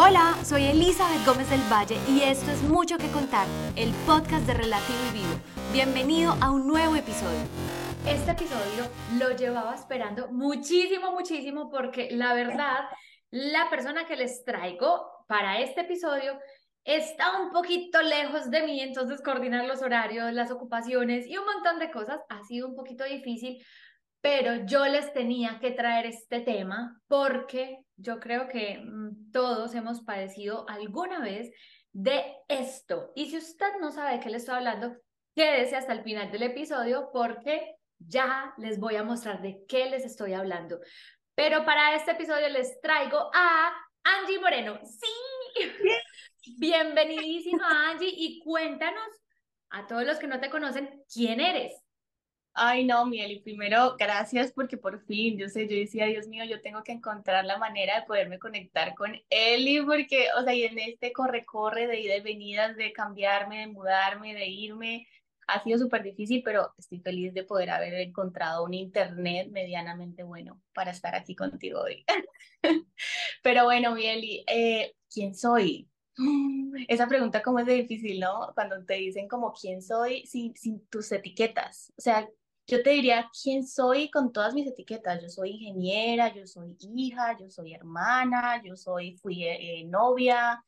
[0.00, 4.54] Hola, soy Elizabeth Gómez del Valle y esto es Mucho que Contar, el podcast de
[4.54, 5.34] Relativo y Vivo.
[5.72, 7.40] Bienvenido a un nuevo episodio.
[8.06, 8.84] Este episodio
[9.18, 12.84] lo llevaba esperando muchísimo, muchísimo porque la verdad,
[13.32, 16.38] la persona que les traigo para este episodio
[16.84, 21.80] está un poquito lejos de mí, entonces coordinar los horarios, las ocupaciones y un montón
[21.80, 23.60] de cosas ha sido un poquito difícil,
[24.20, 30.02] pero yo les tenía que traer este tema porque yo creo que mm, todos hemos
[30.02, 31.50] padecido alguna vez
[31.92, 33.12] de esto.
[33.14, 34.96] Y si usted no sabe de qué le estoy hablando,
[35.34, 40.04] quédese hasta el final del episodio porque ya les voy a mostrar de qué les
[40.04, 40.78] estoy hablando.
[41.34, 43.72] Pero para este episodio les traigo a
[44.04, 44.78] Angie Moreno.
[44.84, 45.60] Sí.
[46.58, 49.08] Bienvenidísima Angie y cuéntanos
[49.70, 51.72] a todos los que no te conocen quién eres.
[52.60, 56.60] Ay, no, Mieli, primero, gracias porque por fin, yo sé, yo decía, Dios mío, yo
[56.60, 60.76] tengo que encontrar la manera de poderme conectar con Eli, porque, o sea, y en
[60.80, 65.06] este corre-corre de ida y venidas, de cambiarme, de mudarme, de irme,
[65.46, 70.60] ha sido súper difícil, pero estoy feliz de poder haber encontrado un internet medianamente bueno
[70.74, 72.04] para estar aquí contigo hoy.
[73.44, 75.88] pero bueno, Mieli, eh, ¿quién soy?
[76.88, 78.50] Esa pregunta como es difícil, ¿no?
[78.56, 81.92] Cuando te dicen como quién soy sin, sin tus etiquetas.
[81.96, 82.28] O sea,
[82.68, 85.22] yo te diría quién soy con todas mis etiquetas.
[85.22, 90.62] Yo soy ingeniera, yo soy hija, yo soy hermana, yo soy, fui eh, novia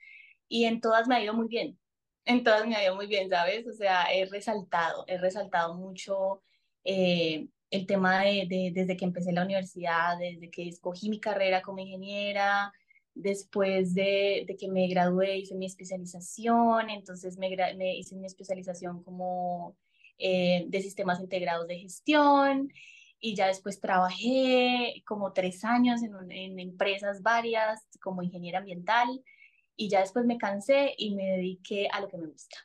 [0.49, 1.79] y en todas me ha ido muy bien.
[2.25, 3.67] En todas me ha ido muy bien, ¿sabes?
[3.67, 6.43] O sea, he resaltado, he resaltado mucho
[6.85, 11.81] eh, el tema de, desde que empecé la universidad, desde que escogí mi carrera como
[11.81, 12.73] ingeniera,
[13.15, 17.51] después de, que me gradué hice mi especialización, entonces me
[17.97, 19.77] hice mi especialización como
[20.21, 22.73] eh, de sistemas integrados de gestión
[23.19, 29.23] y ya después trabajé como tres años en, en empresas varias como ingeniera ambiental
[29.77, 32.57] y ya después me cansé y me dediqué a lo que me gusta.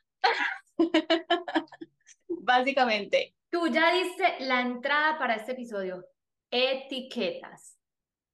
[2.28, 3.36] Básicamente.
[3.50, 6.06] Tú ya diste la entrada para este episodio,
[6.52, 7.78] etiquetas.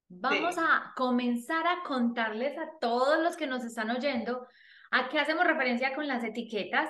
[0.09, 4.47] Vamos a comenzar a contarles a todos los que nos están oyendo
[4.91, 6.89] a qué hacemos referencia con las etiquetas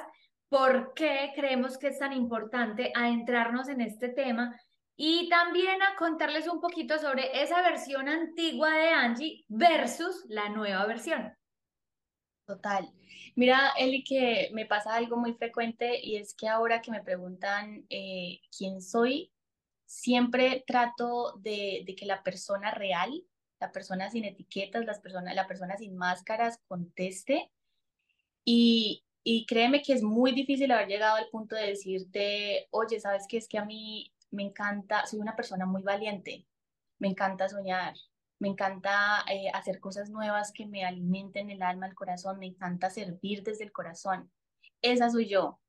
[0.51, 4.53] por qué creemos que es tan importante adentrarnos en este tema
[4.97, 10.85] y también a contarles un poquito sobre esa versión antigua de Angie versus la nueva
[10.87, 11.33] versión.
[12.45, 12.91] Total.
[13.37, 17.85] Mira, Eli, que me pasa algo muy frecuente y es que ahora que me preguntan
[17.89, 19.31] eh, quién soy,
[19.85, 23.23] siempre trato de, de, que la persona real,
[23.61, 27.49] la persona sin etiquetas, las personas, la persona sin máscaras conteste.
[28.43, 33.25] Y, y créeme que es muy difícil haber llegado al punto de decirte, oye, ¿sabes
[33.27, 33.37] qué?
[33.37, 36.47] Es que a mí me encanta, soy una persona muy valiente,
[36.97, 37.93] me encanta soñar,
[38.39, 42.89] me encanta eh, hacer cosas nuevas que me alimenten el alma, el corazón, me encanta
[42.89, 44.31] servir desde el corazón.
[44.81, 45.59] Esa soy yo.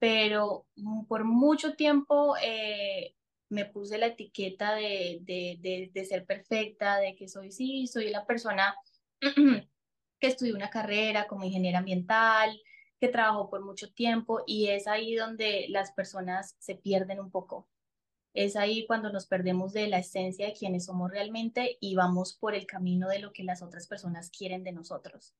[0.00, 3.14] Pero mm, por mucho tiempo eh,
[3.50, 8.10] me puse la etiqueta de, de, de, de ser perfecta, de que soy, sí, soy
[8.10, 8.74] la persona
[9.20, 12.60] que estudió una carrera como ingeniera ambiental,
[13.02, 17.66] que trabajó por mucho tiempo y es ahí donde las personas se pierden un poco.
[18.32, 22.54] Es ahí cuando nos perdemos de la esencia de quienes somos realmente y vamos por
[22.54, 25.34] el camino de lo que las otras personas quieren de nosotros.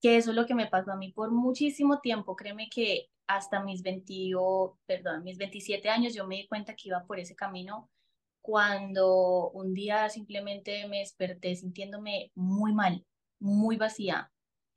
[0.00, 2.34] Que eso es lo que me pasó a mí por muchísimo tiempo.
[2.34, 4.14] Créeme que hasta mis 20,
[4.86, 7.90] perdón, mis 27 años yo me di cuenta que iba por ese camino
[8.40, 13.04] cuando un día simplemente me desperté sintiéndome muy mal,
[13.38, 14.32] muy vacía,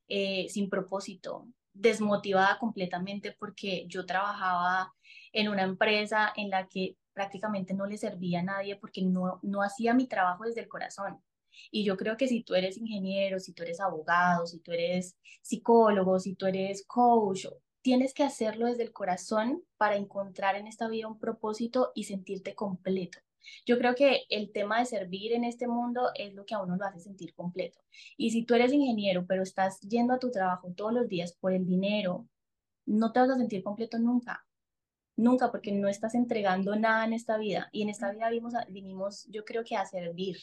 [0.09, 4.94] eh, sin propósito, desmotivada completamente porque yo trabajaba
[5.34, 9.62] en una empresa en la que prácticamente no le servía a nadie porque no, no
[9.62, 11.22] hacía mi trabajo desde el corazón.
[11.72, 15.18] Y yo creo que si tú eres ingeniero, si tú eres abogado, si tú eres
[15.41, 17.46] psicólogo, si tú eres coach,
[17.81, 22.56] tienes que hacerlo desde el corazón para encontrar en esta vida un propósito y sentirte
[22.56, 23.19] completo.
[23.66, 26.75] Yo creo que el tema de servir en este mundo es lo que a uno
[26.75, 27.79] lo hace sentir completo.
[28.17, 31.53] Y si tú eres ingeniero, pero estás yendo a tu trabajo todos los días por
[31.53, 32.27] el dinero,
[32.86, 34.45] no te vas a sentir completo nunca.
[35.18, 37.69] Nunca, porque no estás entregando nada en esta vida.
[37.71, 40.38] Y en esta vida vinimos, vinimos yo creo que a servir.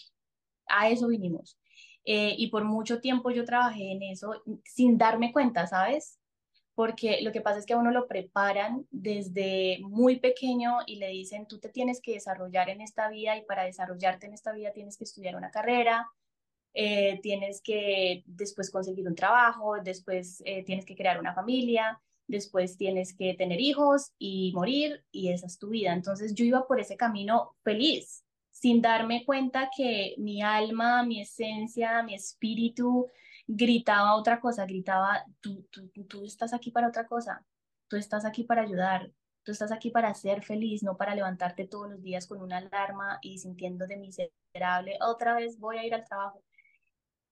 [0.67, 1.59] A eso vinimos.
[2.05, 6.19] Eh, y por mucho tiempo yo trabajé en eso sin darme cuenta, ¿sabes?
[6.83, 11.11] Porque lo que pasa es que a uno lo preparan desde muy pequeño y le
[11.11, 14.73] dicen, tú te tienes que desarrollar en esta vida y para desarrollarte en esta vida
[14.73, 16.11] tienes que estudiar una carrera,
[16.75, 22.77] eh, tienes que después conseguir un trabajo, después eh, tienes que crear una familia, después
[22.77, 25.93] tienes que tener hijos y morir y esa es tu vida.
[25.93, 32.03] Entonces yo iba por ese camino feliz, sin darme cuenta que mi alma, mi esencia,
[32.03, 33.09] mi espíritu
[33.47, 37.45] gritaba otra cosa, gritaba, tú, tú, tú estás aquí para otra cosa,
[37.89, 39.13] tú estás aquí para ayudar,
[39.43, 43.19] tú estás aquí para ser feliz, no para levantarte todos los días con una alarma
[43.23, 46.43] y sintiéndote miserable, otra vez voy a ir al trabajo.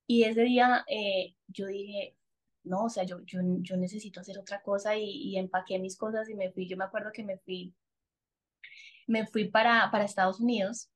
[0.07, 2.17] Y ese día eh, yo dije,
[2.65, 6.29] no, o sea, yo, yo, yo necesito hacer otra cosa y, y, empaqué mis cosas
[6.29, 7.75] y me fui, yo me acuerdo que me fui,
[9.07, 10.91] me fui para, para Estados Unidos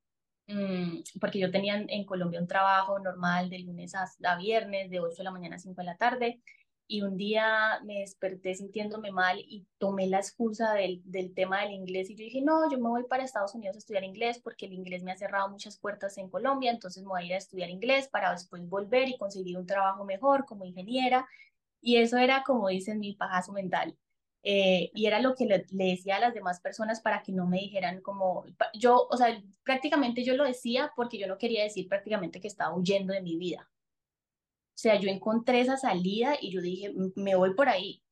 [1.21, 5.25] porque yo tenía en Colombia un trabajo normal de lunes a, viernes, de 8 de
[5.25, 6.41] la mañana a 5 de la tarde,
[6.87, 11.73] y un día me desperté sintiéndome mal y tomé la excusa del, del tema del
[11.73, 14.67] inglés y yo dije, no, yo me voy para Estados Unidos a estudiar inglés porque
[14.67, 17.39] el inglés me ha cerrado muchas puertas en Colombia, entonces me voy a ir a
[17.39, 21.27] estudiar inglés para después volver y conseguir un trabajo mejor como ingeniera.
[21.81, 23.97] Y eso era, como dicen, mi pajazo mental.
[24.47, 27.59] Eh, y era lo que le, decía a las demás personas para que no me
[27.59, 28.45] dijeran como,
[28.75, 32.77] yo, o sea, prácticamente yo lo decía porque yo no quería decir prácticamente que estaba
[32.77, 33.71] huyendo de mi vida.
[34.75, 38.03] O sea, yo encontré esa salida y yo dije, me voy por ahí.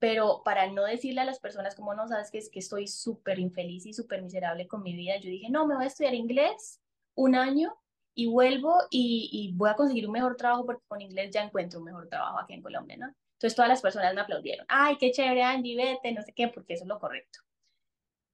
[0.00, 3.38] Pero para no decirle a las personas como no sabes que es que estoy súper
[3.38, 6.80] infeliz y súper miserable con mi vida, yo dije, no, me voy a estudiar inglés
[7.14, 7.76] un año
[8.14, 11.78] y vuelvo y, y voy a conseguir un mejor trabajo porque con inglés ya encuentro
[11.78, 13.14] un mejor trabajo aquí en Colombia, ¿no?
[13.44, 14.64] Entonces todas las personas me aplaudieron.
[14.70, 17.40] Ay, qué chévere, Angie, vete, no sé qué, porque eso es lo correcto.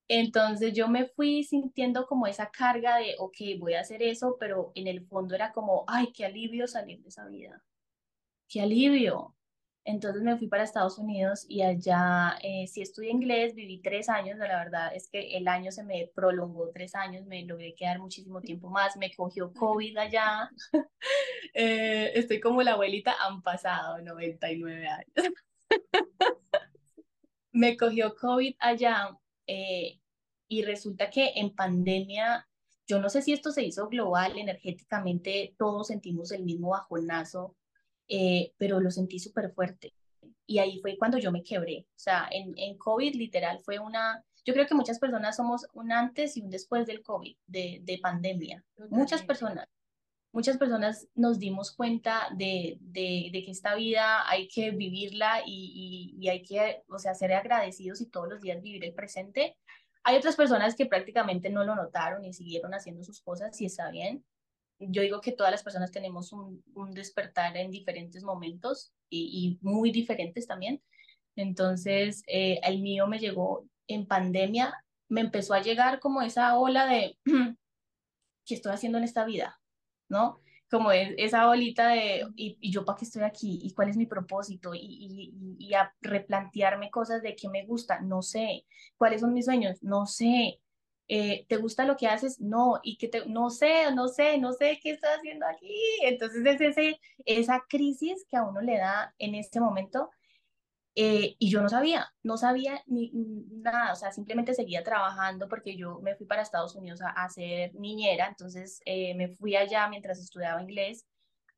[0.07, 4.71] Entonces yo me fui sintiendo como esa carga de, ok, voy a hacer eso, pero
[4.77, 7.61] en el fondo era como, ay, qué alivio salir de esa vida.
[8.47, 9.35] Qué alivio.
[9.85, 14.37] Entonces me fui para Estados Unidos y allá eh, sí estudié inglés, viví tres años,
[14.39, 18.43] la verdad es que el año se me prolongó tres años, me logré quedar muchísimo
[18.43, 20.51] tiempo más, me cogió COVID allá,
[21.55, 25.35] eh, estoy como la abuelita, han pasado 99 años.
[27.53, 29.17] me cogió COVID allá
[29.47, 29.99] eh,
[30.47, 32.47] y resulta que en pandemia,
[32.87, 37.57] yo no sé si esto se hizo global, energéticamente todos sentimos el mismo bajonazo
[38.11, 39.95] eh, pero lo sentí súper fuerte.
[40.45, 41.87] Y ahí fue cuando yo me quebré.
[41.95, 45.93] O sea, en, en COVID literal fue una, yo creo que muchas personas somos un
[45.93, 48.65] antes y un después del COVID, de, de pandemia.
[48.89, 49.69] Muchas personas.
[50.33, 56.15] Muchas personas nos dimos cuenta de, de, de, que esta vida hay que vivirla y,
[56.17, 59.57] y, y, hay que, o sea, ser agradecidos y todos los días vivir el presente.
[60.03, 63.91] Hay otras personas que prácticamente no lo notaron y siguieron haciendo sus cosas y está
[63.91, 64.25] bien
[64.81, 69.67] yo digo que todas las personas tenemos un, un despertar en diferentes momentos y, y,
[69.67, 70.83] muy diferentes también.
[71.37, 74.75] Entonces, eh, el mío me llegó en pandemia,
[75.09, 77.19] me empezó a llegar como esa ola de,
[78.47, 79.61] ¿qué estoy haciendo en esta vida?
[80.09, 80.41] ¿No?
[80.71, 83.61] Como es, esa bolita de, ¿y, y yo para qué estoy aquí?
[83.63, 84.75] ¿Y cuál es mi propósito?
[84.75, 88.65] Y, y, y a replantearme cosas de qué me gusta, no sé.
[88.97, 89.83] ¿Cuáles son mis sueños?
[89.83, 90.61] No sé
[91.13, 92.41] eh, ¿te gusta lo que haces?
[92.41, 95.75] No, y que te, no sé, no sé, no sé qué estás haciendo aquí.
[96.03, 100.11] Entonces es ese, esa crisis que a uno le da en este momento.
[100.95, 105.77] Eh, y yo no sabía, no sabía ni nada, o sea, simplemente seguía trabajando porque
[105.77, 109.89] yo me fui para Estados Unidos a, a ser niñera, entonces eh, me fui allá
[109.89, 111.07] mientras estudiaba inglés,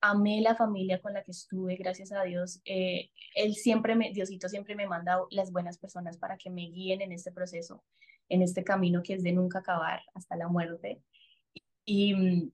[0.03, 4.77] amé la familia con la que estuve, gracias a Dios, él siempre me, Diosito siempre
[4.77, 7.83] me manda las buenas personas para que me guíen en este proceso
[8.33, 11.03] en este camino que es de nunca acabar hasta la muerte.
[11.85, 12.53] Y,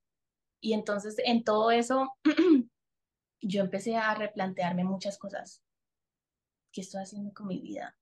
[0.60, 2.12] y entonces en todo eso
[3.40, 5.62] yo empecé a replantearme muchas cosas.
[6.73, 7.97] ¿Qué estoy haciendo con mi vida?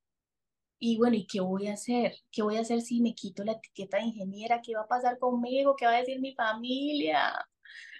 [0.78, 2.14] Y bueno, ¿y qué voy a hacer?
[2.30, 4.62] ¿Qué voy a hacer si me quito la etiqueta de ingeniera?
[4.62, 5.76] ¿Qué va a pasar conmigo?
[5.76, 7.32] ¿Qué va a decir mi familia?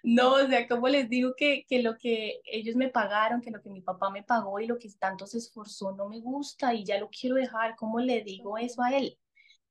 [0.02, 3.60] No, o sea, como les digo que, que lo que ellos me pagaron, que lo
[3.60, 6.84] que mi papá me pagó y lo que tanto se esforzó no me gusta y
[6.84, 9.18] ya lo quiero dejar, ¿cómo le digo eso a él?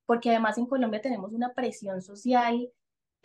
[0.05, 2.71] Porque además en Colombia tenemos una presión social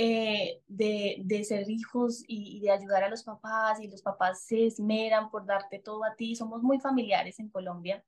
[0.02, 4.64] eh, de, de, ser hijos y, de ayudar a los papás y los papás se
[4.64, 6.34] esmeran por darte todo a ti.
[6.34, 8.02] Somos muy familiares en Colombia,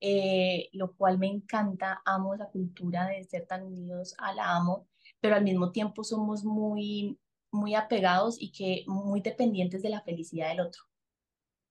[0.00, 2.00] eh, lo cual me encanta.
[2.04, 4.86] Amo esa cultura de ser tan unidos a la amo,
[5.20, 7.18] pero al mismo tiempo somos muy,
[7.50, 10.82] muy apegados y que muy dependientes de la felicidad del otro.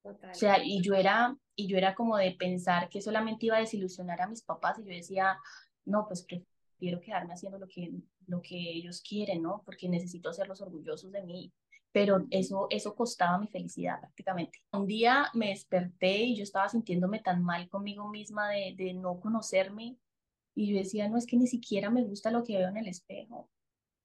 [0.04, 0.32] Total.
[0.32, 3.62] O sea, y yo era, y yo era como de pensar que solamente iba a
[3.62, 5.40] desilusionar a mis papás y yo decía,
[5.86, 7.94] no, pues prefiero quedarme haciendo lo que,
[8.28, 9.62] lo que ellos quieren, ¿no?
[9.66, 11.54] Porque necesito hacerlos orgullosos de mí.
[11.92, 14.60] Pero eso, eso costaba mi felicidad prácticamente.
[14.74, 19.20] Un día me desperté y yo estaba sintiéndome tan mal conmigo misma de, de no
[19.20, 19.98] conocerme.
[20.56, 22.88] Y yo decía, no, es que ni siquiera me gusta lo que veo en el
[22.88, 23.50] espejo.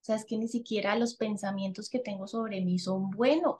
[0.00, 3.56] O sea, es que ni siquiera los pensamientos que tengo sobre mí son buenos.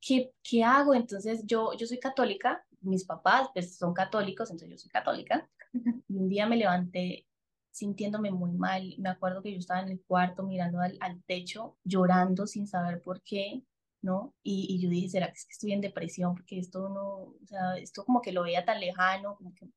[0.00, 0.94] ¿Qué, qué hago?
[0.94, 5.48] Entonces, yo, yo soy católica, mis papás pues, son católicos, entonces yo soy católica.
[6.08, 7.26] Y un día me levanté
[7.72, 8.94] sintiéndome muy mal.
[8.98, 13.02] Me acuerdo que yo estaba en el cuarto mirando al, al techo, llorando sin saber
[13.02, 13.64] por qué,
[14.02, 14.34] ¿no?
[14.42, 16.34] Y, y, yo dije, ¿será que es que estoy en depresión?
[16.34, 19.68] Porque esto no, o sea, esto como que lo veía tan lejano, como que...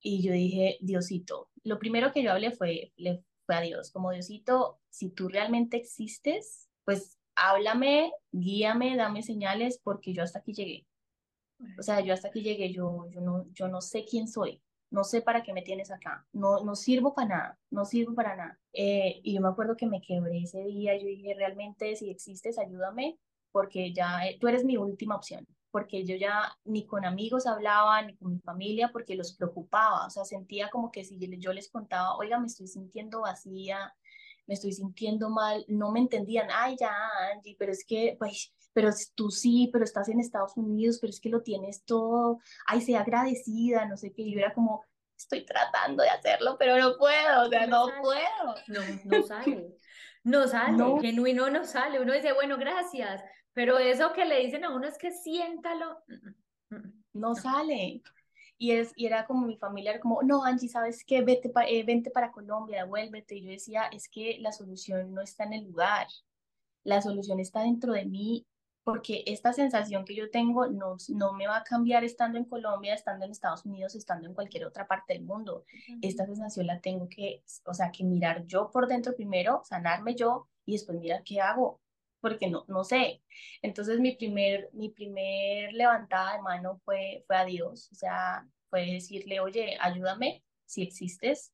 [0.00, 4.12] Y yo dije, Diosito, lo primero que yo hablé fue, le, fue a Dios, como
[4.12, 10.86] Diosito, si tú realmente existes, pues háblame, guíame, dame señales, porque yo hasta aquí llegué.
[11.78, 15.04] O sea, yo hasta aquí llegué, yo, yo, no, yo no sé quién soy, no
[15.04, 18.58] sé para qué me tienes acá, no, no sirvo para nada, no sirvo para nada.
[18.72, 22.58] Eh, y yo me acuerdo que me quebré ese día, yo dije, realmente si existes,
[22.58, 23.18] ayúdame,
[23.52, 28.02] porque ya eh, tú eres mi última opción, porque yo ya ni con amigos hablaba,
[28.02, 31.70] ni con mi familia, porque los preocupaba, o sea, sentía como que si yo les
[31.70, 33.94] contaba, oiga, me estoy sintiendo vacía,
[34.48, 36.90] me estoy sintiendo mal, no me entendían, ay, ya,
[37.32, 41.20] Angie, pero es que, pues, pero tú sí, pero estás en Estados Unidos, pero es
[41.20, 44.82] que lo tienes todo, ay, sea agradecida, no sé qué, yo era como,
[45.16, 48.54] estoy tratando de hacerlo, pero no puedo, o sea, no, puedo.
[48.68, 49.76] No, no sale,
[50.24, 50.98] no sale, no.
[50.98, 54.96] genuino no sale, uno dice, bueno, gracias, pero eso que le dicen a uno es
[54.96, 55.98] que siéntalo.
[56.06, 58.02] Mm, mm, mm, no sale.
[58.58, 61.22] Y, es, y era como mi familia, como, no, Angie, ¿sabes qué?
[61.22, 63.36] Vete, eh, vente para Colombia, devuélvete.
[63.36, 66.08] Y yo decía, es que la solución no está en el lugar,
[66.84, 68.46] la solución está dentro de mí,
[68.88, 72.94] porque esta sensación que yo tengo no, no me va a cambiar estando en Colombia,
[72.94, 75.64] estando en Estados Unidos, estando en cualquier otra parte del mundo.
[76.00, 80.48] Esta sensación la tengo que, o sea, que mirar yo por dentro primero, sanarme yo
[80.64, 81.80] y después mirar qué hago,
[82.20, 83.22] porque no, no sé.
[83.62, 88.86] Entonces mi primer, mi primer levantada de mano fue, fue a Dios, o sea, fue
[88.86, 91.52] decirle, oye, ayúdame si existes.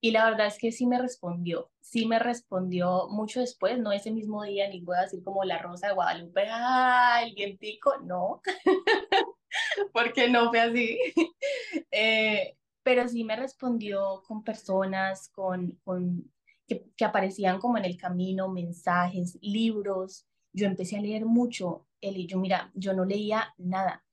[0.00, 4.10] Y la verdad es que sí me respondió, sí me respondió mucho después, no ese
[4.10, 7.96] mismo día, ni voy a decir como la rosa de Guadalupe, ¡ah, el vientico!
[8.04, 8.42] No,
[9.94, 10.98] porque no fue así.
[11.96, 16.33] Eh, pero sí me respondió con personas, con, con
[16.66, 20.26] que, que aparecían como en el camino, mensajes, libros.
[20.52, 24.04] Yo empecé a leer mucho, Eli, yo mira, yo no leía nada.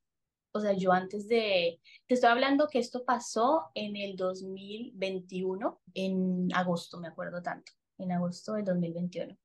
[0.53, 6.49] O sea, yo antes de, te estoy hablando que esto pasó en el 2021, en
[6.53, 9.37] agosto, me acuerdo tanto, en agosto del 2021.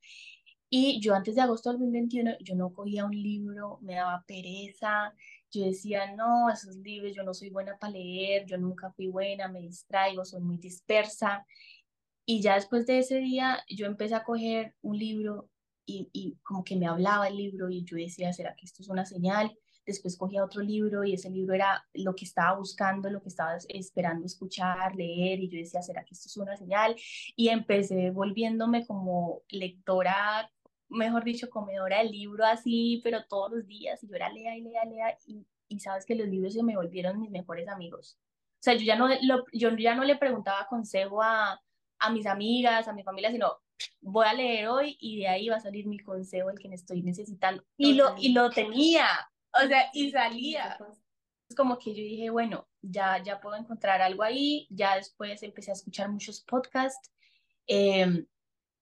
[0.69, 5.15] Y yo antes de agosto del 2021, yo no cogía un libro, me daba pereza,
[5.53, 9.47] yo decía, no, esos libros, yo no soy buena para leer, yo nunca fui buena,
[9.49, 11.47] me distraigo, soy muy dispersa.
[12.27, 15.49] Y ya después de ese día, yo empecé a coger un libro
[15.87, 18.89] y, y como que me hablaba el libro y yo decía, ¿será que esto es
[18.89, 19.57] una señal?
[19.87, 23.57] Después cogía otro libro y ese libro era lo que estaba buscando, lo que estaba
[23.69, 26.97] esperando escuchar, leer y yo decía, ¿será que esto es una señal?
[27.37, 30.51] Y empecé volviéndome como lectora,
[30.89, 34.63] mejor dicho, comedora del libro así, pero todos los días y yo era lea y
[34.63, 38.19] lea, lea y, y sabes que los libros se me volvieron mis mejores amigos.
[38.55, 41.61] O sea, yo ya no, lo, yo ya no le preguntaba consejo a,
[41.99, 43.59] a mis amigas, a mi familia, sino
[44.01, 46.75] voy a leer hoy y de ahí va a salir mi consejo, el que me
[46.75, 47.63] estoy necesitando.
[47.77, 49.07] Y lo, y lo tenía,
[49.53, 50.79] o sea, y salía.
[51.49, 55.71] Es como que yo dije, bueno, ya, ya puedo encontrar algo ahí, ya después empecé
[55.71, 57.13] a escuchar muchos podcasts.
[57.67, 58.27] Em,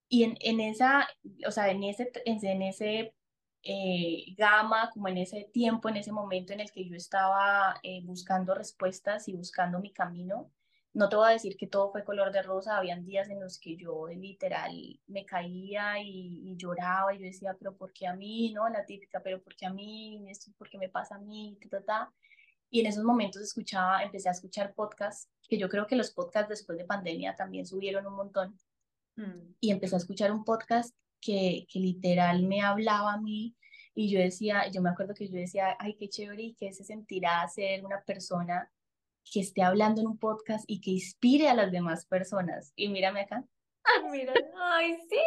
[0.09, 1.09] y en, en, esa,
[1.47, 3.14] o sea, en ese, en ese
[3.62, 8.02] eh, gama, como en ese tiempo, en ese momento en el que yo estaba eh,
[8.04, 10.50] buscando respuestas y buscando mi camino,
[10.94, 13.58] no te voy a decir que todo fue color de rosa, habían días en los
[13.58, 18.52] que yo literal me caía y, lloraba y yo decía, pero ¿por qué a mí?
[18.52, 18.68] ¿No?
[18.68, 20.24] La típica, pero ¿por qué a mí?
[20.30, 21.58] ¿Esto por qué me pasa a mí?
[22.70, 26.48] Y en esos momentos escuchaba, empecé a escuchar podcasts, que yo creo que los podcasts
[26.48, 28.56] después de pandemia también subieron un montón.
[29.16, 29.54] Mm.
[29.60, 33.56] Y empecé a escuchar un podcast que, que literal me hablaba a mí
[33.96, 36.84] y yo decía, yo me acuerdo que yo decía, ay, qué chévere y qué se
[36.84, 38.70] sentirá ser una persona
[39.31, 42.73] que esté hablando en un podcast y que inspire a las demás personas.
[42.76, 43.45] Y mírame acá.
[43.85, 45.19] Ay, mira, ay, sí.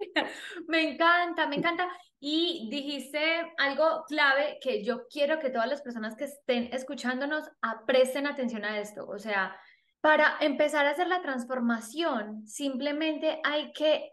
[0.68, 1.88] Me encanta, me encanta.
[2.20, 7.48] Y dijiste algo clave que yo quiero que todas las personas que estén escuchándonos
[7.86, 9.06] presten atención a esto.
[9.06, 9.56] O sea,
[10.00, 14.12] para empezar a hacer la transformación, simplemente hay que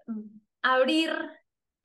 [0.61, 1.11] abrir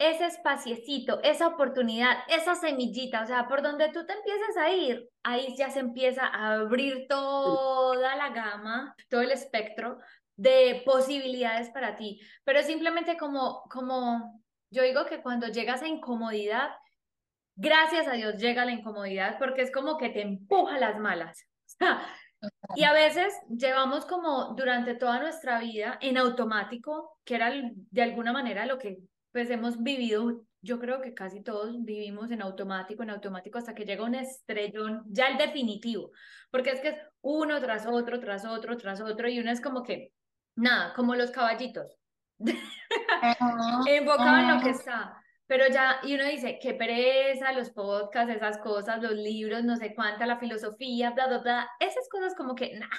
[0.00, 5.10] ese espaciecito, esa oportunidad, esa semillita, o sea, por donde tú te empieces a ir,
[5.22, 9.98] ahí ya se empieza a abrir toda la gama, todo el espectro
[10.36, 12.18] de posibilidades para ti.
[12.44, 16.70] Pero simplemente como, como yo digo que cuando llegas a incomodidad,
[17.54, 21.46] gracias a Dios llega la incomodidad porque es como que te empuja las malas.
[22.74, 28.32] Y a veces llevamos como durante toda nuestra vida en automático, que era de alguna
[28.32, 28.96] manera lo que
[29.32, 33.84] pues hemos vivido yo creo que casi todos vivimos en automático, en automático, hasta que
[33.84, 36.10] llega un estrellón, ya el definitivo,
[36.50, 39.82] porque es que es uno tras otro, tras otro, tras otro, y uno es como
[39.82, 40.12] que,
[40.56, 41.96] nada, como los caballitos,
[43.86, 45.16] enfocado en lo que está.
[45.46, 49.94] Pero ya, y uno dice, qué pereza, los podcasts, esas cosas, los libros, no sé
[49.96, 52.92] cuánta, la filosofía, bla, bla, bla, esas cosas como que, nada.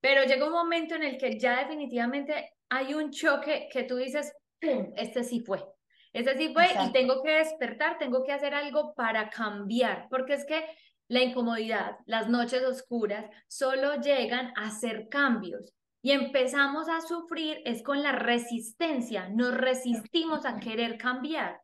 [0.00, 4.30] Pero llega un momento en el que ya definitivamente hay un choque que tú dices,
[4.60, 4.92] ¡pum!
[4.96, 5.64] Este sí fue.
[6.12, 10.44] Este sí fue y tengo que despertar, tengo que hacer algo para cambiar, porque es
[10.44, 10.64] que
[11.08, 17.82] la incomodidad, las noches oscuras, solo llegan a hacer cambios y empezamos a sufrir es
[17.82, 21.60] con la resistencia, nos resistimos a querer cambiar.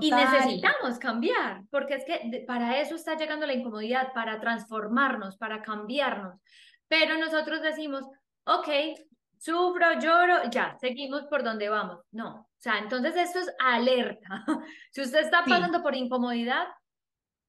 [0.00, 5.62] Y necesitamos cambiar, porque es que para eso está llegando la incomodidad, para transformarnos, para
[5.62, 6.40] cambiarnos.
[6.88, 8.04] Pero nosotros decimos,
[8.46, 8.68] ok,
[9.38, 12.00] sufro, lloro, ya, seguimos por donde vamos.
[12.12, 14.44] No, o sea, entonces esto es alerta.
[14.90, 16.66] si usted está pasando por incomodidad,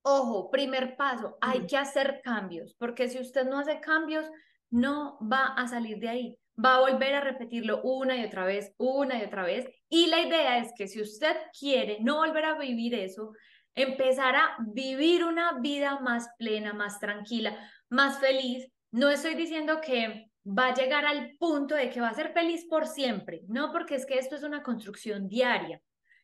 [0.01, 4.25] ojo, primer paso, hay que hacer cambios, porque si usted no hace cambios,
[4.69, 6.39] no va a salir de ahí.
[6.63, 9.69] Va a volver a repetirlo una y otra vez, una y otra vez.
[9.89, 13.33] Y la idea es que si usted quiere no volver a vivir eso,
[13.75, 17.55] empezar a vivir una vida más plena, más tranquila,
[17.89, 18.67] más feliz.
[18.91, 22.65] No estoy diciendo que va a llegar al punto de que va a ser feliz
[22.65, 25.81] por siempre, no porque es que esto es una construcción diaria.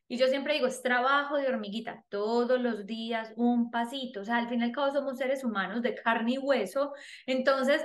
[0.07, 4.37] Y yo siempre digo, es trabajo de hormiguita, todos los días un pasito, o sea,
[4.37, 6.93] al fin y al cabo somos seres humanos de carne y hueso,
[7.25, 7.81] entonces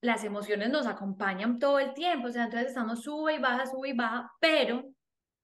[0.00, 3.90] las emociones nos acompañan todo el tiempo, o sea, entonces estamos sube y baja, sube
[3.90, 4.84] y baja, pero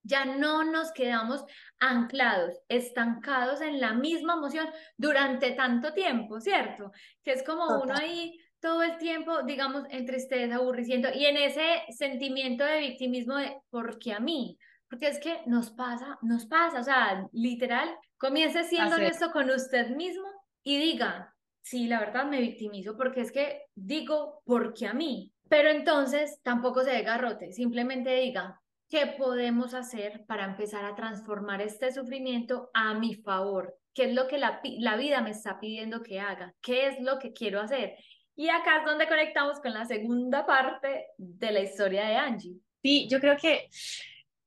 [0.03, 1.45] ya no nos quedamos
[1.79, 6.93] anclados, estancados en la misma emoción durante tanto tiempo, ¿cierto?
[7.23, 11.83] Que es como uno ahí todo el tiempo, digamos, en tristeza, aburriciendo y en ese
[11.91, 16.85] sentimiento de victimismo de porque a mí, porque es que nos pasa, nos pasa, o
[16.85, 17.89] sea, literal,
[18.19, 20.27] comience siendo esto con usted mismo
[20.63, 25.71] y diga, sí, la verdad me victimizo porque es que digo porque a mí, pero
[25.71, 31.93] entonces tampoco se dé garrote, simplemente diga, ¿qué podemos hacer para empezar a transformar este
[31.93, 33.77] sufrimiento a mi favor?
[33.95, 36.55] ¿Qué es lo que la, la vida me está pidiendo que haga?
[36.61, 37.97] ¿Qué es lo que quiero hacer?
[38.41, 42.59] Y acá es donde conectamos con la segunda parte de la historia de Angie.
[42.83, 43.69] Sí, yo creo que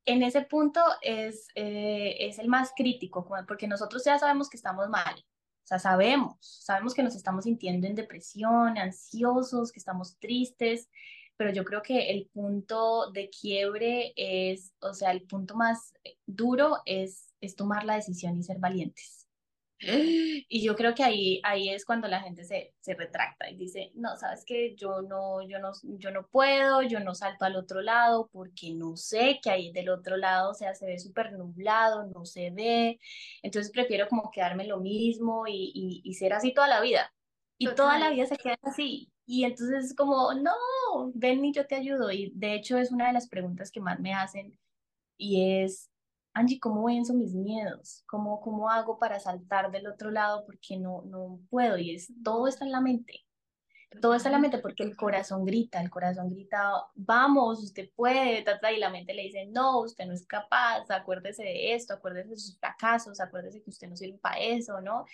[0.04, 4.90] en ese punto es, eh, es el más crítico, porque nosotros ya sabemos que estamos
[4.90, 10.90] mal, o sea, sabemos, sabemos que nos estamos sintiendo en depresión, ansiosos, que estamos tristes,
[11.38, 15.94] pero yo creo que el punto de quiebre es, o sea, el punto más
[16.26, 19.23] duro es, es tomar la decisión y ser valientes.
[20.50, 23.92] Y yo creo que ahí, ahí es cuando la gente se, se retracta y dice,
[23.96, 27.82] no, sabes que yo no, yo, no, yo no puedo, yo no salto al otro
[27.82, 32.06] lado porque no sé que ahí del otro lado, o sea, se ve súper nublado,
[32.06, 33.00] no se ve,
[33.42, 37.14] entonces prefiero como quedarme lo mismo y, y, ser así toda la vida.
[37.58, 39.12] Y toda la vida se queda así.
[39.26, 40.52] Y entonces es como, no,
[41.14, 42.12] ven y yo te ayudo.
[42.12, 44.58] Y de hecho es una de las preguntas que más me hacen
[45.18, 45.90] y es,
[46.34, 48.04] Angie, ¿cómo venzo mis miedos?
[48.08, 50.46] ¿Cómo, ¿Cómo hago para saltar del otro lado?
[50.46, 53.22] Porque no, no puedo y es, todo está en la mente.
[54.02, 58.44] Todo está en la mente porque el corazón grita, el corazón grita, vamos, usted puede,
[58.76, 62.38] y la mente le dice, no, usted no es capaz, acuérdese de esto, acuérdese de
[62.38, 65.06] sus fracasos, acuérdese que usted no sirve para eso, ¿no?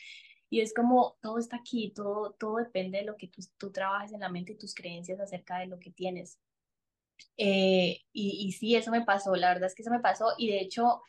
[0.49, 4.13] Y es como, todo está aquí, todo, todo depende de lo que tú, tú trabajes
[4.13, 6.39] en la mente y tus creencias acerca de lo que tienes.
[7.37, 10.49] Eh, y, y sí, eso me pasó, la verdad es que eso me pasó y
[10.49, 11.01] de hecho,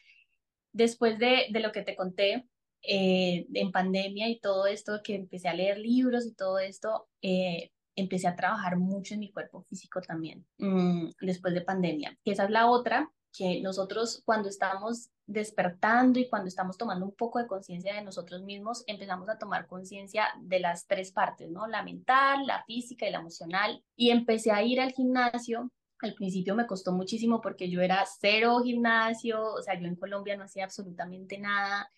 [0.72, 2.46] después de, de lo que te conté,
[2.82, 7.72] eh, en pandemia y todo esto, que empecé a leer libros y todo esto, eh,
[7.94, 12.16] empecé a trabajar mucho en mi cuerpo físico también, mm, después de pandemia.
[12.24, 17.14] Que esa es la otra, que nosotros cuando estamos despertando y cuando estamos tomando un
[17.14, 21.66] poco de conciencia de nosotros mismos, empezamos a tomar conciencia de las tres partes, ¿no?
[21.66, 23.84] La mental, la física y la emocional.
[23.94, 25.70] Y empecé a ir al gimnasio
[26.02, 30.36] al principio me costó muchísimo porque yo era cero gimnasio, o sea, yo en Colombia
[30.36, 31.90] no hacía absolutamente nada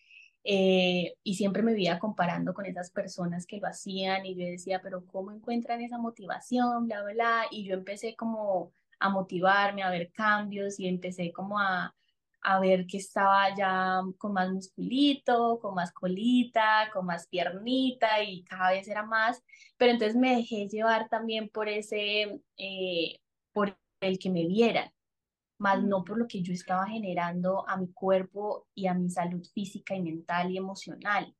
[0.44, 4.80] eh, y siempre me veía comparando con esas personas que lo hacían y yo decía,
[4.82, 6.86] pero ¿cómo encuentran esa motivación?
[6.86, 11.94] Bla, bla, y yo empecé como a motivarme, a ver cambios y empecé como a,
[12.42, 18.42] a ver que estaba ya con más musculito, con más colita, con más piernita y
[18.44, 19.42] cada vez era más,
[19.76, 23.20] pero entonces me dejé llevar también por ese, eh,
[23.52, 24.90] por el que me vieran,
[25.58, 29.44] más no por lo que yo estaba generando a mi cuerpo y a mi salud
[29.54, 31.34] física y mental y emocional.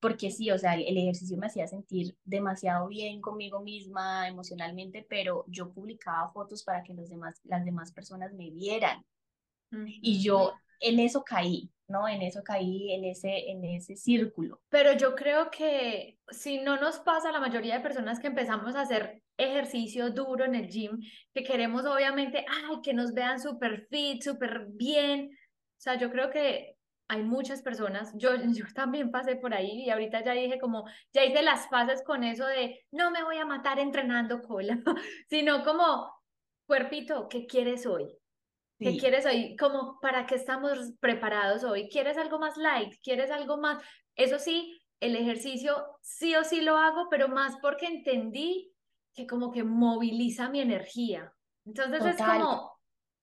[0.00, 5.44] Porque sí, o sea, el ejercicio me hacía sentir demasiado bien conmigo misma emocionalmente, pero
[5.48, 9.04] yo publicaba fotos para que los demás, las demás personas me vieran.
[9.70, 12.06] Y yo en eso caí, ¿no?
[12.06, 14.60] En eso caí, en ese, en ese círculo.
[14.68, 18.76] Pero yo creo que si no nos pasa a la mayoría de personas que empezamos
[18.76, 21.00] a hacer ejercicio duro en el gym,
[21.32, 25.30] que queremos obviamente, ay, que nos vean súper fit, súper bien.
[25.32, 26.76] O sea, yo creo que
[27.08, 31.24] hay muchas personas, yo, yo también pasé por ahí y ahorita ya dije como, ya
[31.24, 34.78] hice las fases con eso de no me voy a matar entrenando cola,
[35.28, 36.12] sino como,
[36.66, 38.08] cuerpito, ¿qué quieres hoy?
[38.78, 39.56] ¿Qué quieres hoy?
[39.56, 41.88] Como, ¿para qué estamos preparados hoy?
[41.88, 42.92] ¿Quieres algo más light?
[43.02, 43.82] ¿Quieres algo más?
[44.14, 48.73] Eso sí, el ejercicio sí o sí lo hago, pero más porque entendí
[49.14, 51.32] que como que moviliza mi energía.
[51.64, 52.72] Entonces es como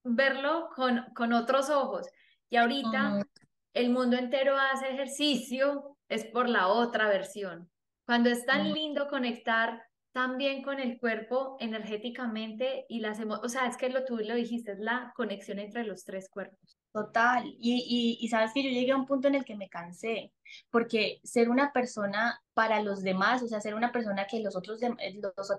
[0.04, 2.08] verlo con, con otros ojos.
[2.50, 3.26] Y ahorita
[3.74, 7.70] el mundo entero hace ejercicio, es por la otra versión.
[8.06, 13.68] Cuando es tan lindo conectar también con el cuerpo energéticamente y las emociones, o sea,
[13.68, 16.81] es que lo tú lo dijiste, es la conexión entre los tres cuerpos.
[16.94, 20.34] Total, y, y, sabes que yo llegué a un punto en el que me cansé,
[20.70, 24.82] porque ser una persona para los demás, o sea, ser una persona que los otros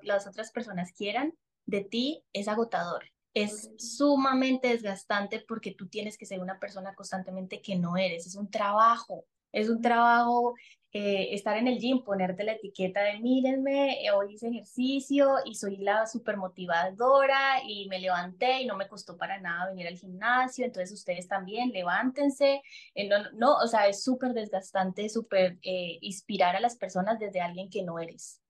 [0.02, 1.32] las otras personas quieran
[1.64, 3.04] de ti es agotador.
[3.32, 8.36] Es sumamente desgastante porque tú tienes que ser una persona constantemente que no eres, es
[8.36, 10.54] un trabajo, es un trabajo
[10.94, 15.54] eh, estar en el gym, ponerte la etiqueta de mírenme, eh, hoy hice ejercicio y
[15.54, 19.96] soy la super motivadora y me levanté y no me costó para nada venir al
[19.96, 22.60] gimnasio, entonces ustedes también levántense,
[22.94, 27.70] eh, no, no, o sea, es súper desgastante, súper inspirar a las personas desde alguien
[27.70, 28.42] que no eres,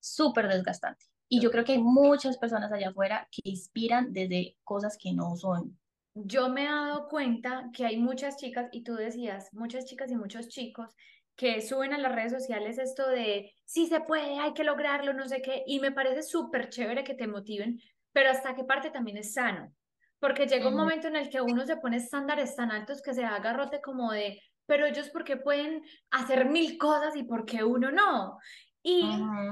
[0.00, 1.04] súper desgastante.
[1.28, 5.36] Y yo creo que hay muchas personas allá afuera que inspiran desde cosas que no
[5.36, 5.78] son.
[6.24, 10.16] Yo me he dado cuenta que hay muchas chicas, y tú decías, muchas chicas y
[10.16, 10.94] muchos chicos
[11.36, 15.28] que suben a las redes sociales esto de, sí se puede, hay que lograrlo, no
[15.28, 17.80] sé qué, y me parece súper chévere que te motiven,
[18.12, 19.72] pero hasta qué parte también es sano,
[20.18, 23.22] porque llega un momento en el que uno se pone estándares tan altos que se
[23.22, 28.38] da garrote como de, pero ellos porque pueden hacer mil cosas y porque uno no.
[28.82, 29.04] Y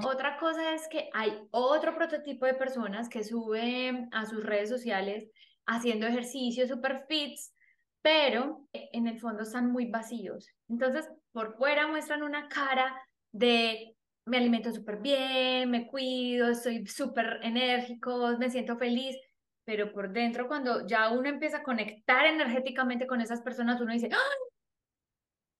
[0.05, 5.29] otra cosa es que hay otro prototipo de personas que suben a sus redes sociales
[5.66, 7.52] haciendo ejercicios super fits,
[8.02, 10.48] pero en el fondo están muy vacíos.
[10.68, 12.94] Entonces, por fuera muestran una cara
[13.33, 19.16] de me alimento súper bien, me cuido, estoy súper enérgico, me siento feliz,
[19.64, 24.09] pero por dentro cuando ya uno empieza a conectar energéticamente con esas personas, uno dice,
[24.12, 24.38] ¡ay!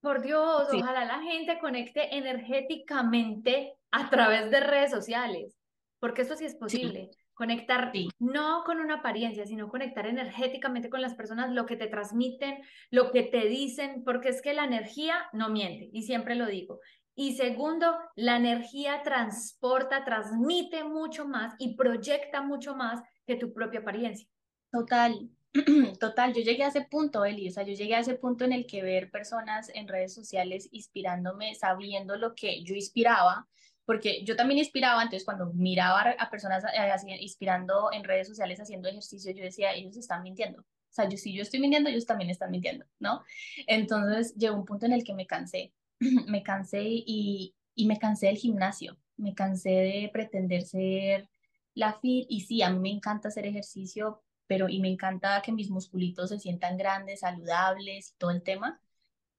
[0.01, 5.57] Por Dios, ojalá la gente conecte energéticamente a través de redes sociales,
[5.99, 7.11] porque eso sí es posible.
[7.37, 12.63] Conectar no con una apariencia, sino conectar energéticamente con las personas, lo que te transmiten,
[12.91, 16.81] lo que te dicen, porque es que la energía no miente, y siempre lo digo.
[17.15, 23.81] Y segundo, la energía transporta, transmite mucho más y proyecta mucho más que tu propia
[23.81, 24.27] apariencia.
[24.73, 25.31] Total,
[26.01, 28.53] Total, yo llegué a ese punto, Eli, o sea, yo llegué a ese punto en
[28.53, 33.47] el que ver personas en redes sociales inspirándome, sabiendo lo que yo inspiraba,
[33.87, 38.89] porque yo también inspiraba, entonces cuando miraba a personas eh, inspirando en redes sociales haciendo
[38.89, 40.61] ejercicio, yo decía, ellos están mintiendo.
[40.61, 40.65] O
[40.97, 43.23] sea, yo, si yo estoy mintiendo, ellos también están mintiendo, ¿no?
[43.67, 45.73] Entonces llegó un punto en el que me cansé,
[46.27, 51.29] me cansé y, y me cansé del gimnasio, me cansé de pretender ser
[51.75, 55.53] la fit, y sí, a mí me encanta hacer ejercicio, pero y me encanta que
[55.53, 58.81] mis musculitos se sientan grandes, saludables y todo el tema,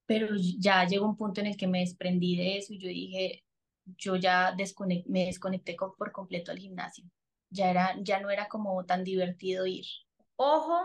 [0.06, 0.30] pero
[0.60, 3.44] ya llegó un punto en el que me desprendí de eso y yo dije,
[3.98, 4.56] yo ya
[5.06, 7.06] me desconecté por completo al gimnasio.
[7.50, 9.86] Ya, era, ya no era como tan divertido ir.
[10.36, 10.80] Ojo,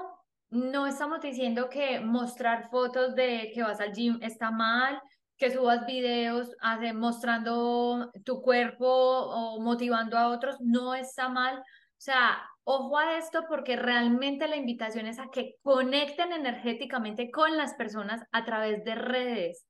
[0.50, 5.00] no estamos diciendo que mostrar fotos de que vas al gym está mal,
[5.36, 11.58] que subas videos hace, mostrando tu cuerpo o motivando a otros, no está mal.
[11.58, 17.56] O sea, Ojo a esto porque realmente la invitación es a que conecten energéticamente con
[17.56, 19.66] las personas a través de redes,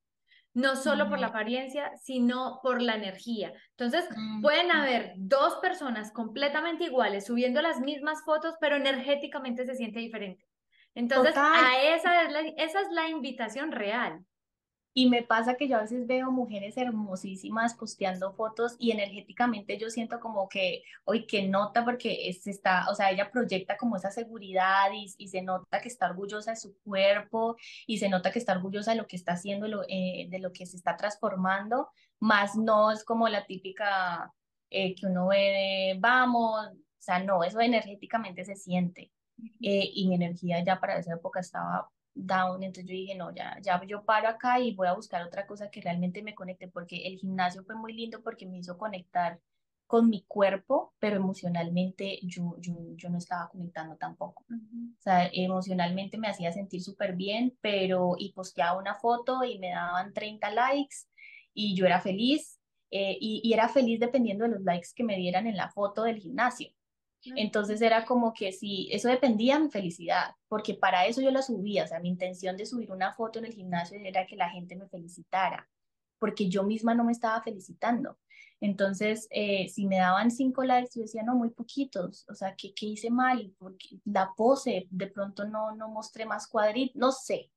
[0.55, 3.53] no solo por la apariencia, sino por la energía.
[3.71, 4.09] Entonces,
[4.43, 10.45] pueden haber dos personas completamente iguales subiendo las mismas fotos, pero energéticamente se siente diferente.
[10.95, 14.25] Entonces, a esa es, esa es la invitación real.
[14.95, 19.89] Y me pasa que yo a veces veo mujeres hermosísimas posteando fotos y energéticamente yo
[19.89, 24.11] siento como que, hoy que nota porque es, está, o sea, ella proyecta como esa
[24.11, 28.39] seguridad y, y, se nota que está orgullosa de su cuerpo y se nota que
[28.39, 31.89] está orgullosa de lo que está haciendo, lo, eh, de lo que se está transformando,
[32.21, 34.33] más no es como la típica
[34.71, 35.39] eh, que uno ve
[35.95, 39.13] de, vamos, o sea, no, eso energéticamente se siente.
[39.61, 43.59] Eh, y mi energía ya para esa época estaba down, entonces yo dije, no, ya,
[43.63, 47.07] ya yo paro acá y voy a buscar otra cosa que realmente me conecte, porque
[47.07, 49.41] el gimnasio fue muy lindo porque me hizo conectar
[49.87, 54.43] con mi cuerpo, pero emocionalmente yo, yo, yo no estaba conectando tampoco.
[54.51, 59.71] O sea, emocionalmente me hacía sentir súper bien, pero y posteaba una foto y me
[59.71, 60.97] daban 30 likes
[61.53, 62.59] y yo era feliz
[62.91, 66.05] eh, y, y, era feliz dependiendo de los likes que me dieran en la foto
[66.05, 66.71] del gimnasio.
[67.37, 71.43] Entonces era como que si eso dependía de mi felicidad, porque para eso yo la
[71.43, 74.51] subía, o sea, mi intención de subir una foto en el gimnasio era que la
[74.51, 75.69] gente me felicitara,
[76.19, 78.19] porque yo misma no me estaba felicitando.
[78.61, 82.73] Entonces, eh, si me daban cinco likes, yo decía, no, muy poquitos, o sea, ¿qué,
[82.75, 83.53] qué hice mal?
[83.59, 87.51] Porque la pose, de pronto no, no mostré más cuadritos, no sé,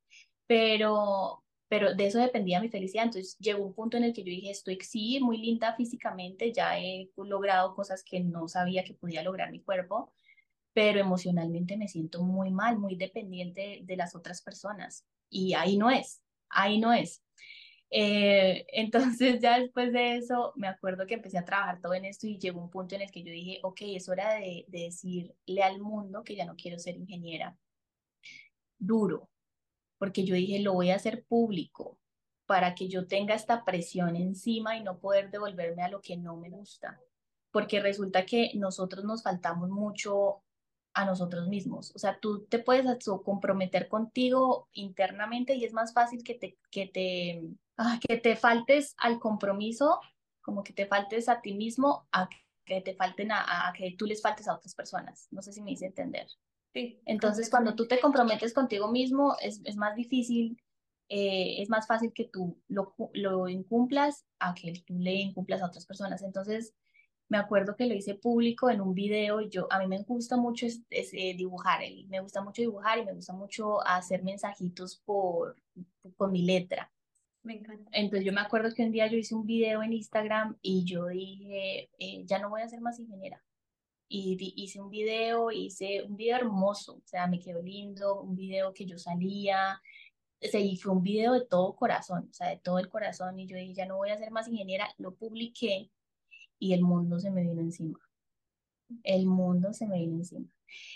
[0.47, 3.05] pero, pero de eso dependía mi felicidad.
[3.05, 6.79] Entonces llegó un punto en el que yo dije, estoy sí, muy linda físicamente, ya
[6.79, 10.11] he logrado cosas que no sabía que podía lograr mi cuerpo,
[10.73, 15.05] pero emocionalmente me siento muy mal, muy dependiente de las otras personas.
[15.29, 17.23] Y ahí no es, ahí no es.
[17.91, 22.27] Eh, entonces ya después de eso me acuerdo que empecé a trabajar todo en esto
[22.27, 25.63] y llegó un punto en el que yo dije, ok, es hora de, de decirle
[25.63, 27.57] al mundo que ya no quiero ser ingeniera.
[28.77, 29.29] Duro,
[30.05, 31.99] porque yo dije, lo voy a hacer público
[32.45, 36.37] para que yo tenga esta presión encima y no poder devolverme a lo que no
[36.37, 36.99] me gusta.
[37.51, 40.43] Porque resulta que nosotros nos faltamos mucho
[40.93, 41.91] a nosotros mismos.
[41.95, 42.85] O sea, tú te puedes
[43.23, 47.41] comprometer contigo internamente y es más fácil que te, que te
[47.77, 49.99] Ah, que te faltes al compromiso,
[50.41, 52.29] como que te faltes a ti mismo, a
[52.63, 55.27] que te falten a, que tú les faltes a otras personas.
[55.31, 56.27] No sé si me hice entender.
[56.75, 60.61] Sí, Entonces, cuando tú te comprometes contigo mismo, es, es más difícil,
[61.07, 65.67] eh, es más fácil que tú lo, lo incumplas a que tú le incumplas a
[65.67, 66.21] otras personas.
[66.21, 66.73] Entonces,
[67.29, 70.35] me acuerdo que lo hice público en un video y yo, a mí me gusta
[70.35, 75.55] mucho es, eh, dibujar, me gusta mucho dibujar y me gusta mucho hacer mensajitos por,
[76.17, 76.91] con mi letra.
[77.43, 77.89] Me encanta.
[77.93, 81.07] Entonces yo me acuerdo que un día yo hice un video en Instagram y yo
[81.07, 83.41] dije, eh, ya no voy a ser más ingeniera.
[84.07, 88.73] Y hice un video, hice un video hermoso, o sea, me quedó lindo, un video
[88.73, 89.81] que yo salía,
[90.41, 93.39] o sea, y fue un video de todo corazón, o sea, de todo el corazón.
[93.39, 95.91] Y yo dije, ya no voy a ser más ingeniera, lo publiqué
[96.59, 97.99] y el mundo se me vino encima.
[99.03, 100.47] El mundo se me vino encima.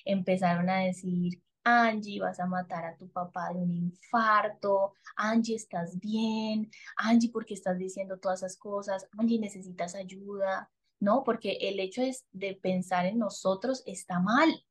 [0.06, 6.00] Empezaron a decir Angie, vas a matar a tu papá de un infarto, Angie, estás
[6.00, 9.08] bien, Angie, ¿por qué estás diciendo todas esas cosas?
[9.17, 11.24] Angie, necesitas ayuda, ¿no?
[11.24, 14.64] Porque el hecho es de pensar en nosotros está mal.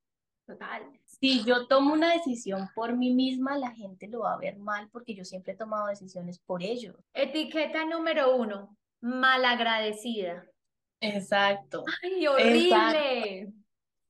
[0.46, 0.82] Total.
[1.04, 4.88] Si yo tomo una decisión por mí misma, la gente lo va a ver mal
[4.90, 6.96] porque yo siempre he tomado decisiones por ellos.
[7.12, 10.46] Etiqueta número uno, malagradecida.
[11.00, 11.84] Exacto.
[12.02, 13.52] ¡Ay, horrible!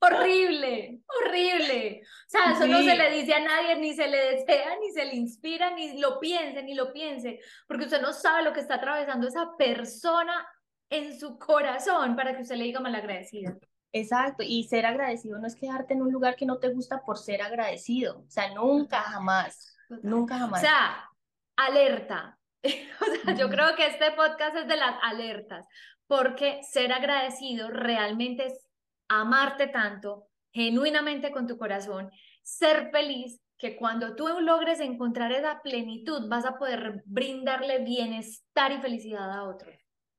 [0.01, 2.03] Horrible, horrible.
[2.05, 5.05] O sea, eso no se le dice a nadie, ni se le desea, ni se
[5.05, 8.77] le inspira, ni lo piense, ni lo piense, porque usted no sabe lo que está
[8.77, 10.47] atravesando esa persona
[10.90, 13.57] en su corazón para que usted le diga malagradecida.
[13.92, 17.16] Exacto, y ser agradecido no es quedarte en un lugar que no te gusta por
[17.16, 20.62] ser agradecido, o sea, nunca jamás, nunca jamás.
[20.62, 21.09] O sea,
[21.57, 22.38] alerta.
[22.62, 25.66] o sea, yo creo que este podcast es de las alertas,
[26.07, 28.66] porque ser agradecido realmente es
[29.09, 32.11] amarte tanto, genuinamente con tu corazón,
[32.42, 38.79] ser feliz, que cuando tú logres encontrar esa plenitud vas a poder brindarle bienestar y
[38.79, 39.74] felicidad a otros.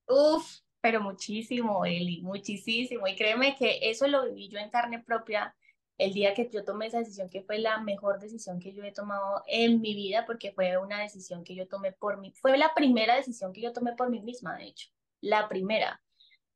[0.09, 3.07] Uf, pero muchísimo, Eli, muchísimo.
[3.07, 5.55] Y créeme que eso lo viví yo en carne propia
[5.99, 8.91] el día que yo tomé esa decisión, que fue la mejor decisión que yo he
[8.93, 12.73] tomado en mi vida, porque fue una decisión que yo tomé por mí, fue la
[12.73, 14.89] primera decisión que yo tomé por mí misma, de hecho,
[15.21, 16.01] la primera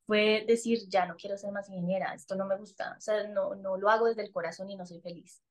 [0.06, 3.54] fue decir, ya no quiero ser más ingeniera, esto no me gusta, o sea, no,
[3.54, 5.43] no lo hago desde el corazón y no soy feliz.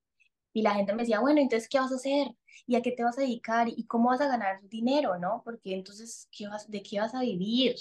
[0.54, 2.28] Y la gente me decía, bueno, entonces, ¿qué vas a hacer?
[2.66, 3.68] ¿Y a qué te vas a dedicar?
[3.68, 5.18] ¿Y cómo vas a ganar dinero?
[5.18, 5.42] ¿No?
[5.44, 7.74] Porque entonces, ¿qué vas, ¿de qué vas a vivir?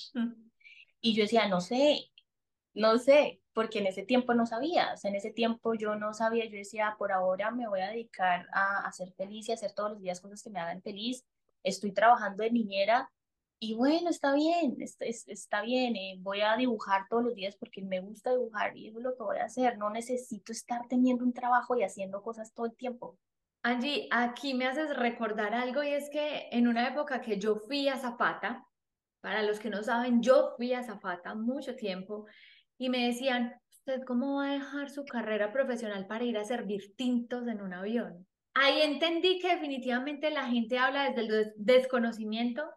[0.99, 2.11] Y yo decía, no sé,
[2.73, 6.13] no sé, porque en ese tiempo no sabía, o sea, en ese tiempo yo no
[6.15, 9.55] sabía, yo decía, por ahora me voy a dedicar a, a ser feliz y a
[9.55, 11.23] hacer todos los días cosas que me hagan feliz.
[11.61, 13.11] Estoy trabajando de niñera
[13.59, 17.81] y bueno, está bien, está, está bien, eh, voy a dibujar todos los días porque
[17.81, 19.77] me gusta dibujar y eso es lo que voy a hacer.
[19.77, 23.17] No necesito estar teniendo un trabajo y haciendo cosas todo el tiempo.
[23.63, 27.87] Angie, aquí me haces recordar algo y es que en una época que yo fui
[27.87, 28.67] a Zapata,
[29.21, 32.25] para los que no saben, yo fui a Zapata mucho tiempo
[32.77, 36.93] y me decían, ¿usted cómo va a dejar su carrera profesional para ir a servir
[36.97, 38.27] tintos en un avión?
[38.53, 42.69] Ahí entendí que definitivamente la gente habla desde el desconocimiento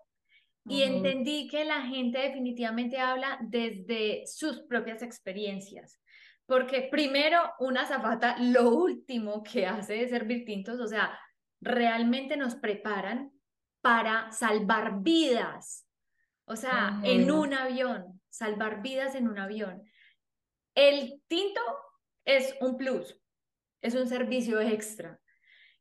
[0.69, 6.01] y entendí que la gente definitivamente habla desde sus propias experiencias.
[6.47, 11.19] Porque primero, una zafata, lo último que hace es servir tintos, o sea,
[11.61, 13.33] realmente nos preparan
[13.81, 15.87] para salvar vidas.
[16.45, 19.83] O sea, en un avión, salvar vidas en un avión.
[20.75, 21.61] El tinto
[22.25, 23.21] es un plus,
[23.81, 25.19] es un servicio extra.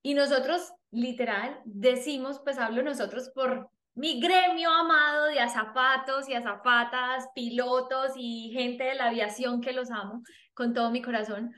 [0.02, 7.30] Y nosotros, literal, decimos, pues hablo nosotros por mi gremio amado de azafatos y azafatas,
[7.34, 10.22] pilotos y gente de la aviación que los amo
[10.54, 11.54] con todo mi corazón.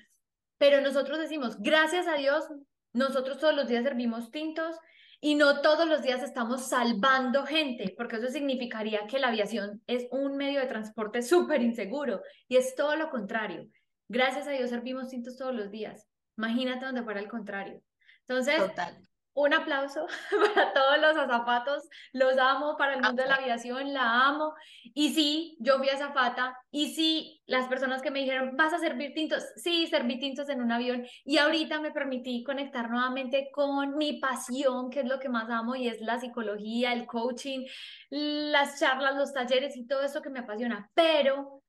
[0.60, 2.45] Pero nosotros decimos, gracias a Dios,
[2.93, 4.76] nosotros todos los días servimos tintos
[5.19, 10.08] y no todos los días estamos salvando gente, porque eso significaría que la aviación es
[10.12, 13.67] un medio de transporte súper inseguro y es todo lo contrario.
[14.08, 16.08] Gracias a Dios servimos tintos todos los días.
[16.38, 17.82] Imagínate donde fuera el contrario.
[18.28, 18.95] Entonces, Total
[19.38, 20.08] un aplauso
[20.56, 24.56] para todos los azafatos, los amo, para el mundo de la aviación, la amo.
[24.95, 29.13] Y sí, yo fui azafata, y sí, las personas que me dijeron, vas a servir
[29.13, 34.19] tintos, sí, serví tintos en un avión, y ahorita me permití conectar nuevamente con mi
[34.19, 37.67] pasión, que es lo que más amo, y es la psicología, el coaching,
[38.10, 41.62] las charlas, los talleres y todo eso que me apasiona, pero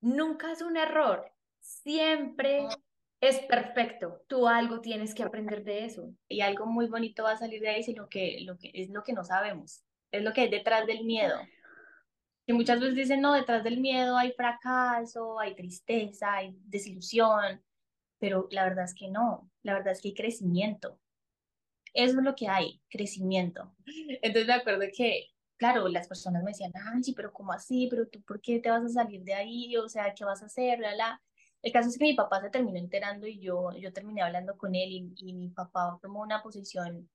[0.00, 2.68] nunca es un error, siempre
[3.20, 4.22] es perfecto.
[4.26, 6.14] Tú algo tienes que aprender de eso.
[6.28, 9.02] Y algo muy bonito va a salir de ahí, sino que, lo que es lo
[9.02, 11.38] que no sabemos, es lo que hay detrás del miedo.
[12.46, 17.62] Que muchas veces dicen, no, detrás del miedo hay fracaso, hay tristeza, hay desilusión,
[18.18, 21.00] pero la verdad es que no, la verdad es que hay crecimiento.
[21.92, 23.74] Eso es lo que hay, crecimiento.
[24.22, 27.88] Entonces me acuerdo que, claro, las personas me decían, Angie, pero ¿cómo así?
[27.90, 29.76] ¿Pero tú por qué te vas a salir de ahí?
[29.78, 30.78] O sea, ¿qué vas a hacer?
[30.78, 31.22] La, la.
[31.66, 34.76] El caso es que mi papá se terminó enterando y yo, yo terminé hablando con
[34.76, 37.10] él y, y mi papá tomó una posición,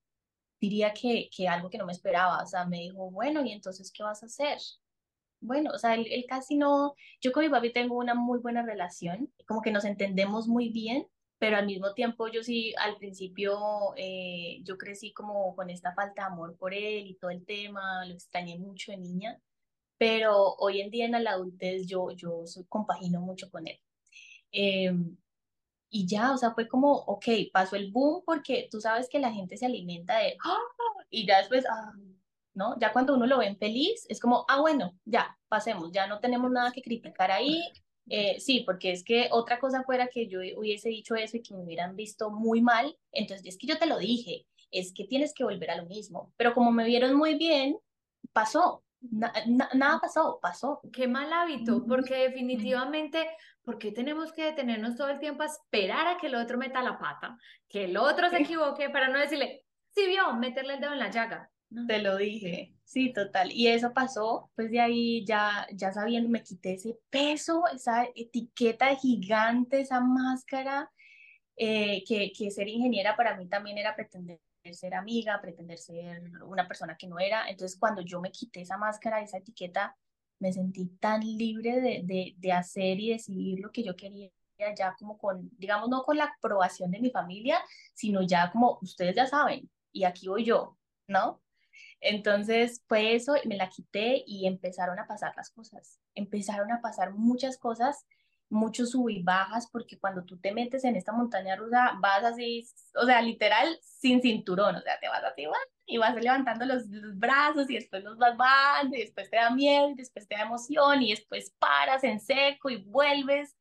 [0.60, 3.94] diría que, que algo que no me esperaba, o sea, me dijo, bueno, ¿y entonces
[3.94, 4.58] qué vas a hacer?
[5.40, 8.62] Bueno, o sea, él, él casi no, yo con mi papi tengo una muy buena
[8.62, 11.08] relación, como que nos entendemos muy bien,
[11.40, 13.58] pero al mismo tiempo yo sí, al principio
[13.96, 18.06] eh, yo crecí como con esta falta de amor por él y todo el tema,
[18.06, 19.42] lo extrañé mucho de niña,
[19.98, 23.80] pero hoy en día en la adultez yo, yo compagino mucho con él.
[24.52, 25.18] Em,
[25.90, 29.32] y ya, o sea, fue como, ok, pasó el boom porque tú sabes que la
[29.32, 30.58] gente se alimenta de, ¡Ah!
[31.10, 31.94] y ya después, ah,
[32.54, 32.78] ¿no?
[32.80, 36.52] Ya cuando uno lo ven feliz, es como, ah, bueno, ya, pasemos, ya no tenemos
[36.52, 37.62] nada que criticar ahí.
[38.10, 41.54] Eh, sí, porque es que otra cosa fuera que yo hubiese dicho eso y que
[41.54, 45.34] me hubieran visto muy mal, entonces es que yo te lo dije, es que tienes
[45.34, 46.34] que volver a lo mismo.
[46.38, 47.78] Pero como me vieron muy bien,
[48.34, 50.82] pasó, nada pasó, pasó.
[50.94, 53.28] Qué mal hábito, porque definitivamente,
[53.64, 56.82] ¿por qué tenemos que detenernos todo el tiempo a esperar a que el otro meta
[56.82, 57.38] la pata?
[57.68, 61.12] Que el otro se equivoque para no decirle, sí vio, meterle el dedo en la
[61.12, 61.50] llaga.
[61.88, 63.52] Te lo dije, sí, total.
[63.52, 68.94] Y eso pasó, pues de ahí ya, ya sabiendo, me quité ese peso, esa etiqueta
[68.96, 70.92] gigante, esa máscara,
[71.56, 74.40] eh, que, que ser ingeniera para mí también era pretender
[74.72, 77.50] ser amiga, pretender ser una persona que no era.
[77.50, 79.96] Entonces, cuando yo me quité esa máscara, esa etiqueta,
[80.40, 84.32] me sentí tan libre de, de, de hacer y decidir lo que yo quería
[84.78, 87.60] ya como con, digamos, no con la aprobación de mi familia,
[87.94, 91.42] sino ya como ustedes ya saben, y aquí voy yo, ¿no?
[92.00, 96.00] Entonces fue eso, me la quité y empezaron a pasar las cosas.
[96.16, 98.06] Empezaron a pasar muchas cosas
[98.52, 102.68] muchos sub y bajas, porque cuando tú te metes en esta montaña rusa, vas así,
[102.96, 105.48] o sea, literal, sin cinturón, o sea, te vas así,
[105.86, 106.84] y vas levantando los,
[107.18, 110.44] brazos y después los vas bajando y después te da miedo y después te da
[110.44, 113.58] emoción y después paras en seco y vuelves.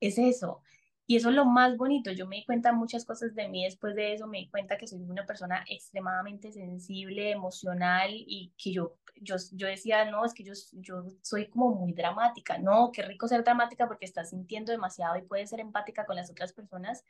[0.00, 0.62] Es eso.
[1.08, 2.10] Y eso es lo más bonito.
[2.10, 4.26] Yo me di cuenta muchas cosas de mí después de eso.
[4.26, 9.68] Me di cuenta que soy una persona extremadamente sensible, emocional y que yo, yo, yo
[9.68, 12.58] decía, no, es que yo, yo soy como muy dramática.
[12.58, 16.30] No, qué rico ser dramática porque estás sintiendo demasiado y puedes ser empática con las
[16.30, 17.04] otras personas.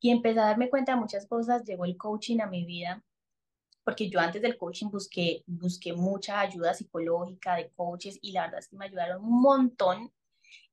[0.00, 1.64] Y empecé a darme cuenta de muchas cosas.
[1.64, 3.02] Llegó el coaching a mi vida
[3.82, 8.60] porque yo antes del coaching busqué, busqué mucha ayuda psicológica de coaches y la verdad
[8.60, 10.12] es que me ayudaron un montón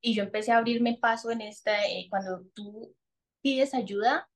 [0.02, 2.96] y yo empecé a abrirme paso en esta, eh, cuando tú
[3.42, 4.30] pides ayuda,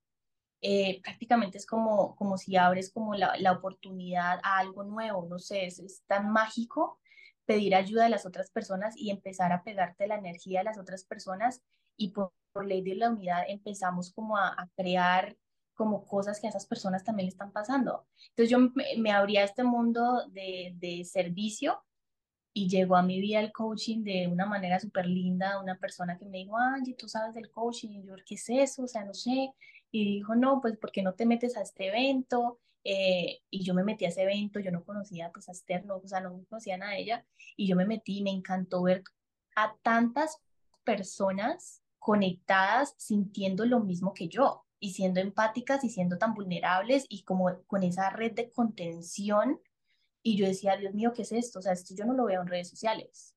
[0.60, 5.38] eh, prácticamente es como, como si abres como la, la oportunidad a algo nuevo, no
[5.38, 7.00] sé, es, es, tan mágico
[7.46, 11.04] pedir ayuda de las otras personas y empezar a pegarte la energía de las otras
[11.04, 11.62] personas
[11.96, 15.36] y por, por ley de la unidad empezamos como a, a, crear
[15.74, 18.06] como cosas que a esas personas también le están pasando.
[18.28, 21.82] Entonces yo me, me abría a este mundo de, de servicio
[22.54, 26.26] y llegó a mi vida el coaching de una manera súper linda, una persona que
[26.26, 28.84] me dijo, Angie, tú sabes del coaching, y yo, ¿qué es eso?
[28.84, 29.52] O sea, no sé,
[29.90, 32.60] y dijo, no, pues, ¿por qué no te metes a este evento?
[32.84, 35.96] Eh, y yo me metí a ese evento, yo no conocía pues a Esther, no,
[35.96, 37.24] o sea, no conocía de ella,
[37.56, 39.04] y yo me metí me encantó ver
[39.54, 40.38] a tantas
[40.84, 47.22] personas conectadas sintiendo lo mismo que yo, y siendo empáticas y siendo tan vulnerables y
[47.22, 49.60] como con esa red de contención
[50.22, 51.58] Y yo decía, Dios mío, ¿qué es esto?
[51.58, 53.34] O sea, esto yo no lo veo en redes sociales.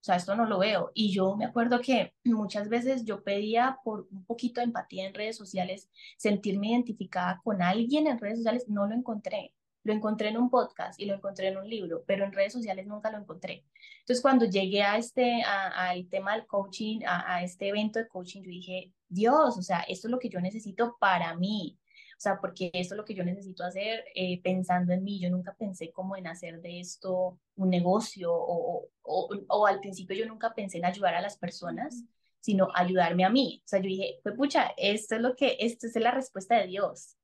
[0.00, 0.92] O sea, esto no lo veo.
[0.94, 5.14] Y yo me acuerdo que muchas veces yo pedía por un poquito de empatía en
[5.14, 9.54] redes sociales, sentirme identificada con alguien en redes sociales, no lo encontré.
[9.82, 12.86] Lo encontré en un podcast y lo encontré en un libro, pero en redes sociales
[12.86, 13.64] nunca lo encontré.
[14.00, 18.42] Entonces, cuando llegué a este, al tema del coaching, a, a este evento de coaching,
[18.42, 21.78] yo dije, Dios, o sea, esto es lo que yo necesito para mí.
[22.18, 25.20] O sea, porque esto es lo que yo necesito hacer eh, pensando en mí.
[25.20, 30.16] Yo nunca pensé como en hacer de esto un negocio o, o, o, al principio
[30.16, 32.02] yo nunca pensé en ayudar a las personas,
[32.40, 33.62] sino ayudarme a mí.
[33.64, 36.66] O sea, yo dije, pues pucha, esto es lo que, esta es la respuesta de
[36.66, 37.16] Dios.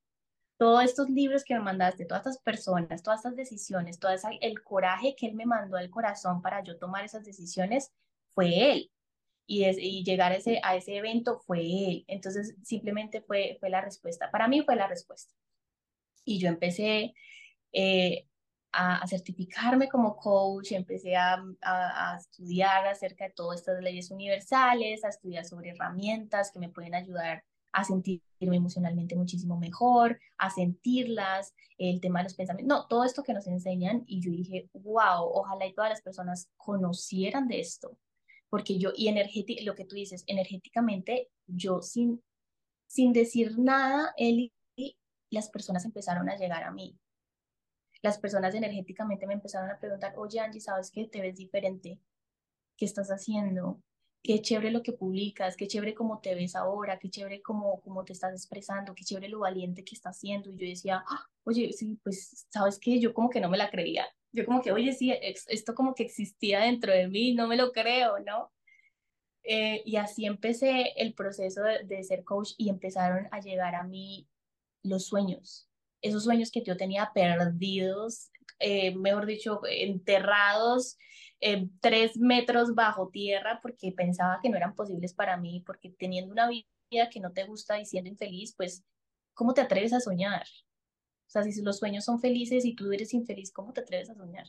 [0.59, 4.63] Todos estos libros que me mandaste, todas estas personas, todas estas decisiones, todo esa, el
[4.63, 7.93] coraje que Él me mandó al corazón para yo tomar esas decisiones,
[8.29, 8.93] fue Él
[9.47, 12.05] y, y llegar a ese, a ese evento fue él.
[12.09, 14.31] Entonces, simplemente fue, fue la respuesta.
[14.31, 15.35] Para mí fue la respuesta.
[16.25, 17.15] Y yo empecé
[17.73, 18.27] eh,
[18.73, 24.11] a, a, certificarme como coach, empecé a, a, a, estudiar acerca de todas estas leyes
[24.11, 28.23] universales, a estudiar sobre herramientas que me pueden ayudar a sentirme
[28.57, 33.49] emocionalmente muchísimo mejor, a sentirlas, el tema de los pensamientos, no, todo esto que nos
[33.49, 37.99] enseñan y yo dije, wow, ojalá y todas las personas conocieran de esto,
[38.55, 42.23] porque yo, y energéticamente, lo que tú dices, energéticamente, yo sin,
[42.87, 44.53] sin decir nada, y
[45.29, 46.97] las personas empezaron a llegar a mí.
[48.01, 51.99] Las personas energéticamente me empezaron a preguntar, oye Angie, ¿sabes que te ves diferente?
[52.77, 53.83] ¿Qué estás haciendo?
[54.23, 58.05] Qué chévere lo que publicas, qué chévere cómo te ves ahora, qué chévere cómo, cómo
[58.05, 60.51] te estás expresando, qué chévere lo valiente que estás haciendo.
[60.51, 63.01] Y yo decía, ah, oye, sí, pues, ¿sabes qué?
[63.01, 66.03] Yo como que no me la creía yo como que, oye, sí, esto como que
[66.03, 68.53] existía dentro de mí, no me lo creo, ¿no?
[69.45, 74.29] Eh, y así empecé el proceso de, ser coach y empezaron a llegar a mí
[74.83, 75.69] los sueños,
[76.03, 80.99] esos sueños que yo tenía perdidos, eh, mejor dicho, enterrados
[81.41, 86.33] eh, tres metros bajo tierra porque pensaba que no eran posibles para mí, porque teniendo
[86.33, 88.85] una vida que no te gusta y siendo infeliz, pues,
[89.35, 90.47] ¿cómo te atreves a soñar?
[91.27, 94.15] O sea, si los sueños son felices y tú eres infeliz, ¿cómo te atreves a
[94.15, 94.47] soñar?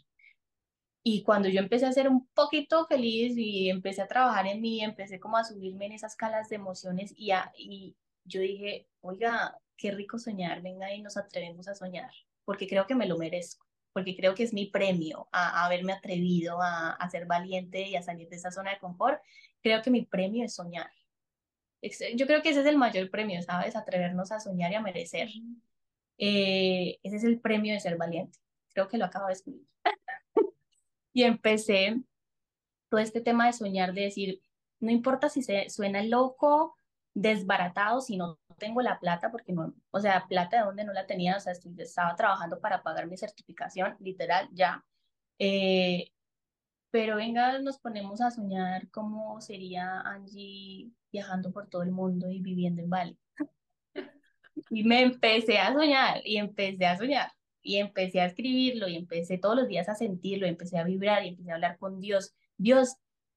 [1.08, 4.84] Y cuando yo empecé a ser un poquito feliz y empecé a trabajar en mí,
[4.84, 9.60] empecé como a subirme en esas escalas de emociones y, a, y yo dije, oiga,
[9.78, 12.10] qué rico soñar, venga y nos atrevemos a soñar,
[12.44, 15.94] porque creo que me lo merezco, porque creo que es mi premio a, a haberme
[15.94, 19.22] atrevido a, a, ser valiente y a salir de esa zona de confort.
[19.62, 20.90] Creo que mi premio es soñar.
[22.16, 23.76] Yo creo que ese es el mayor premio, ¿sabes?
[23.76, 25.30] Atrevernos a soñar y a merecer.
[26.18, 28.40] Eh, ese es el premio de ser valiente.
[28.74, 29.68] Creo que lo acabo de escribir.
[31.14, 32.02] y empecé
[32.90, 34.42] todo este tema de soñar, de decir,
[34.80, 36.78] no importa si se suena loco,
[37.14, 41.08] desbaratado, si no tengo la plata, porque no, o sea, plata de donde no la
[41.08, 44.86] tenía, o sea, estaba trabajando para pagar mi certificación, literal, ya.
[45.40, 46.12] Eh,
[46.92, 52.40] pero venga, nos ponemos a soñar cómo sería Angie viajando por todo el mundo y
[52.42, 53.20] viviendo en Bali.
[54.70, 57.32] Y me empecé a soñar y empecé a soñar
[57.62, 61.26] y empecé a escribirlo y empecé todos los días a sentirlo y empecé a vibrar
[61.26, 62.34] y empecé a hablar con Dios.
[62.58, 62.96] Dios,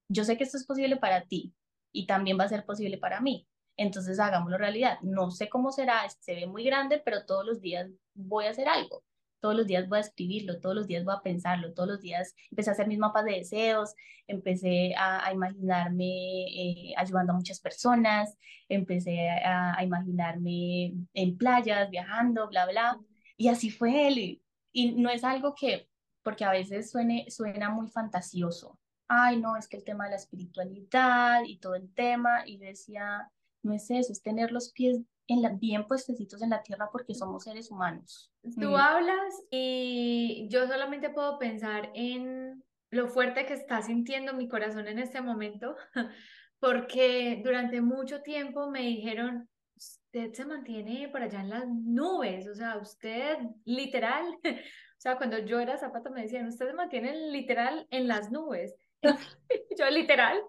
[0.09, 1.55] yo sé que esto es posible para ti
[1.93, 3.47] y también va a ser posible para mí.
[3.77, 4.99] Entonces hagámoslo realidad.
[5.03, 8.69] No sé cómo será, se ve muy grande, pero todos los días voy a hacer
[8.69, 9.03] algo
[9.41, 12.35] todos los días voy a escribirlo, todos los días voy a pensarlo, todos los días
[12.51, 13.95] empecé a hacer mis mapas de deseos,
[14.27, 18.37] empecé a, a imaginarme eh, ayudando a muchas personas,
[18.69, 22.99] empecé a, a, imaginarme en playas, viajando, bla, bla.
[23.37, 24.19] Y así fue él.
[24.19, 25.89] Y, y no es algo que,
[26.23, 28.79] porque a veces suene, suena muy fantasioso.
[29.09, 33.31] Ay, no, es que el tema de la espiritualidad y todo el tema, y decía,
[33.63, 37.15] no es eso, es tener los pies en la, bien puestecitos en la tierra porque
[37.15, 38.33] somos seres humanos.
[38.59, 44.89] Tú hablas y yo solamente puedo pensar en lo fuerte que está sintiendo mi corazón
[44.89, 45.77] en este momento,
[46.59, 52.55] porque durante mucho tiempo me dijeron, usted se mantiene por allá en las nubes, o
[52.55, 57.87] sea, usted literal, o sea, cuando yo era zapato me decían, usted se mantiene literal
[57.91, 58.75] en las nubes.
[59.79, 60.41] yo literal,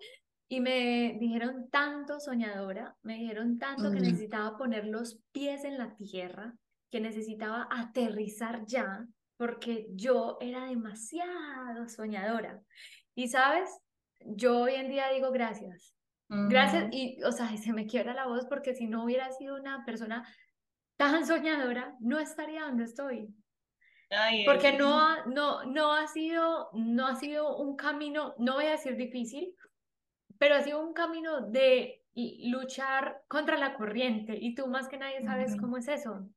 [0.51, 5.95] y me dijeron tanto soñadora, me dijeron tanto que necesitaba poner los pies en la
[5.95, 6.55] tierra,
[6.89, 9.05] que necesitaba aterrizar ya,
[9.37, 12.59] porque yo era demasiado soñadora.
[13.13, 13.69] Y sabes,
[14.21, 15.93] yo hoy en día digo gracias.
[16.27, 19.85] Gracias, y o sea, se me quiebra la voz porque si no hubiera sido una
[19.85, 20.27] persona
[20.97, 23.27] tan soñadora, no estaría donde estoy.
[24.47, 28.95] porque no, no, no, ha sido, no ha sido un camino, no voy a decir
[28.95, 29.55] difícil,
[30.39, 35.21] pero ha sido un camino de luchar contra la corriente y tú más que nadie
[35.21, 36.27] sabes cómo es eso.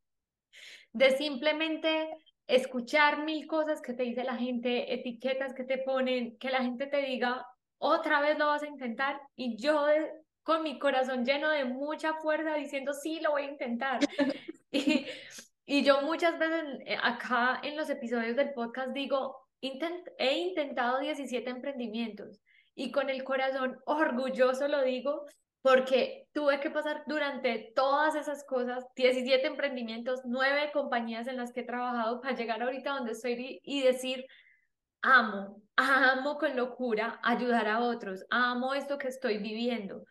[0.92, 2.11] De simplemente
[2.46, 6.86] escuchar mil cosas que te dice la gente, etiquetas que te ponen, que la gente
[6.86, 7.46] te diga,
[7.78, 9.86] otra vez lo vas a intentar y yo
[10.42, 14.00] con mi corazón lleno de mucha fuerza diciendo, sí, lo voy a intentar.
[14.72, 15.07] y,
[15.64, 21.48] y yo muchas veces eh, acá en los episodios del podcast digo, he intentado 17
[21.48, 22.40] emprendimientos
[22.74, 25.26] y con el corazón orgulloso lo digo
[25.62, 31.60] porque tuve que pasar durante todas esas cosas, 17 emprendimientos, 9 compañías en las que
[31.60, 34.26] he trabajado para llegar ahorita donde estoy y decir,
[35.02, 40.04] amo, amo con locura ayudar a otros, amo esto que estoy viviendo.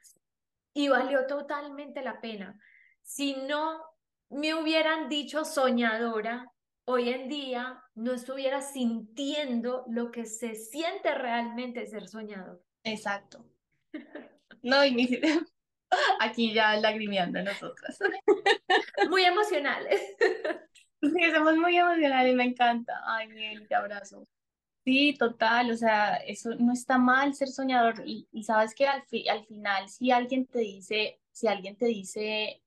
[0.74, 2.58] Y valió totalmente la pena.
[3.02, 3.84] Si no
[4.30, 6.50] me hubieran dicho soñadora,
[6.86, 12.64] hoy en día no estuviera sintiendo lo que se siente realmente ser soñador.
[12.84, 13.46] Exacto.
[14.62, 15.22] No, y
[16.20, 18.00] aquí ya lagrimeando nosotras.
[19.10, 20.02] Muy emocionales.
[21.04, 22.94] Sí, somos muy emocionales, me encanta.
[23.08, 24.28] Ay, Miel, te abrazo.
[24.86, 29.44] Sí, total, o sea, eso no está mal ser soñador y, sabes que al, al
[29.48, 32.62] final si alguien te dice, si alguien te dice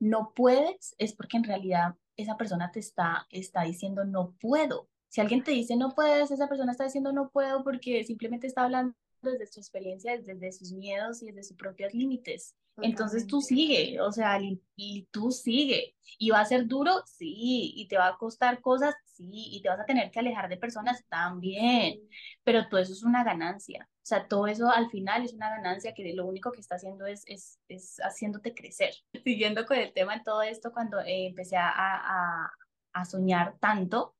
[0.00, 4.88] no puedes, es porque en realidad esa persona te está, está diciendo no puedo.
[5.08, 8.64] Si alguien te dice no puedes, esa persona está diciendo no puedo porque simplemente está
[8.64, 12.54] hablando desde su experiencia, desde sus miedos y desde sus propios límites.
[12.82, 14.40] Entonces tú sigue, o sea,
[14.76, 15.94] y, tú sigue.
[16.18, 17.02] ¿Y va a ser duro?
[17.06, 17.72] Sí.
[17.76, 18.94] ¿Y te va a costar cosas?
[19.04, 19.30] Sí.
[19.30, 21.04] ¿Y te vas a tener que alejar de personas?
[21.08, 22.00] También.
[22.42, 23.88] Pero todo eso es una ganancia.
[24.02, 27.06] O sea, todo eso al final es una ganancia que lo único que está haciendo
[27.06, 28.94] es, es, es haciéndote crecer.
[29.24, 32.50] Siguiendo con el tema en todo esto, cuando eh, empecé a, a,
[32.92, 34.16] a soñar tanto,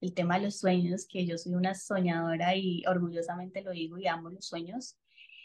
[0.00, 4.06] el tema de los sueños, que yo soy una soñadora y orgullosamente lo digo y
[4.06, 4.96] amo los sueños,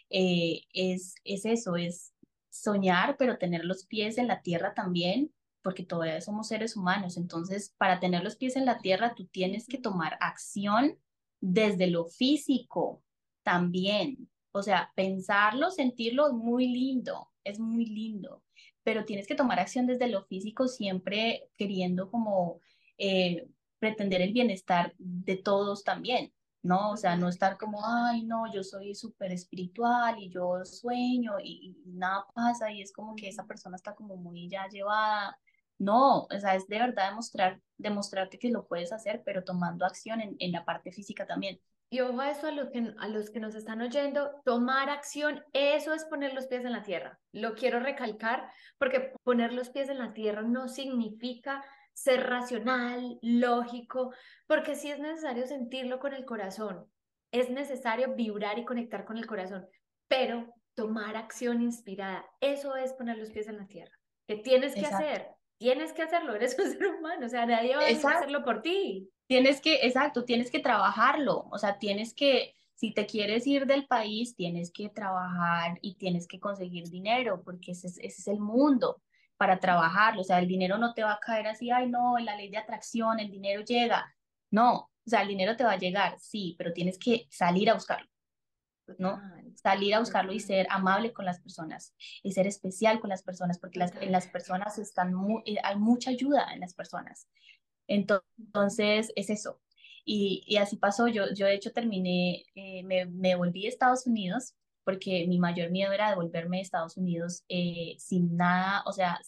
[0.10, 2.14] eh, es, es eso, es
[2.50, 7.18] soñar, pero tener los pies en la tierra también, porque todavía somos seres humanos.
[7.18, 10.98] Entonces, para tener los pies en la tierra, tú tienes que tomar acción
[11.42, 13.04] desde lo físico
[13.46, 14.30] también.
[14.52, 18.44] O sea, pensarlo, sentirlo es muy lindo, es muy lindo,
[18.84, 22.60] pero tienes que tomar acción desde lo físico siempre queriendo como
[22.98, 23.48] eh,
[23.80, 26.34] pretender el bienestar de todos también,
[26.64, 26.92] ¿no?
[26.92, 31.78] O sea, no estar como, ay, no, yo soy súper espiritual y yo sueño y,
[31.86, 35.38] nada pasa y es como que esa persona está como muy ya llevada.
[35.78, 40.22] No, o sea, es de verdad demostrar, demostrarte que lo puedes hacer, pero tomando acción
[40.22, 41.60] en, en la parte física también.
[41.90, 45.44] Y ojo a eso, a los, que, a los que nos están oyendo, tomar acción,
[45.54, 47.20] eso es poner los pies en la tierra.
[47.32, 51.64] Lo quiero recalcar porque poner los pies en la tierra no significa
[51.96, 54.14] ser racional, lógico,
[54.48, 56.86] porque sí es necesario sentirlo con el corazón,
[57.32, 59.66] es necesario vibrar y conectar con el corazón,
[60.08, 63.94] pero tomar acción inspirada, eso es poner los pies en la tierra.
[64.28, 65.30] ¿Qué tienes que hacer?
[65.58, 69.10] Tienes que hacerlo, eres un ser humano, o sea, nadie va a hacerlo por ti.
[69.28, 73.88] Tienes que, exacto, tienes que trabajarlo, o sea, tienes que, si te quieres ir del
[73.88, 78.40] país, tienes que trabajar y tienes que conseguir dinero, porque ese es, ese es el
[78.40, 79.02] mundo
[79.38, 80.22] para trabajarlo.
[80.22, 82.58] O sea, el dinero no te va a caer así, ay, no, la ley de
[82.58, 84.14] atracción, el dinero llega.
[84.52, 87.74] No, o sea, el dinero te va a llegar, sí, pero tienes que salir a
[87.74, 88.10] buscarlo.
[89.00, 89.20] ¿no?
[89.56, 93.60] Salir a buscarlo y ser amable con las personas y ser especial con las personas,
[93.60, 95.14] porque las, en las personas están
[95.46, 97.28] eh, hay mucha ayuda en las personas.
[97.88, 99.60] Entonces, es eso.
[100.06, 104.06] Y, y así pasó, yo, yo de hecho terminé, eh, me, me volví a Estados
[104.08, 109.20] Unidos porque mi mayor miedo era devolverme a Estados Unidos eh, sin nada, o sea,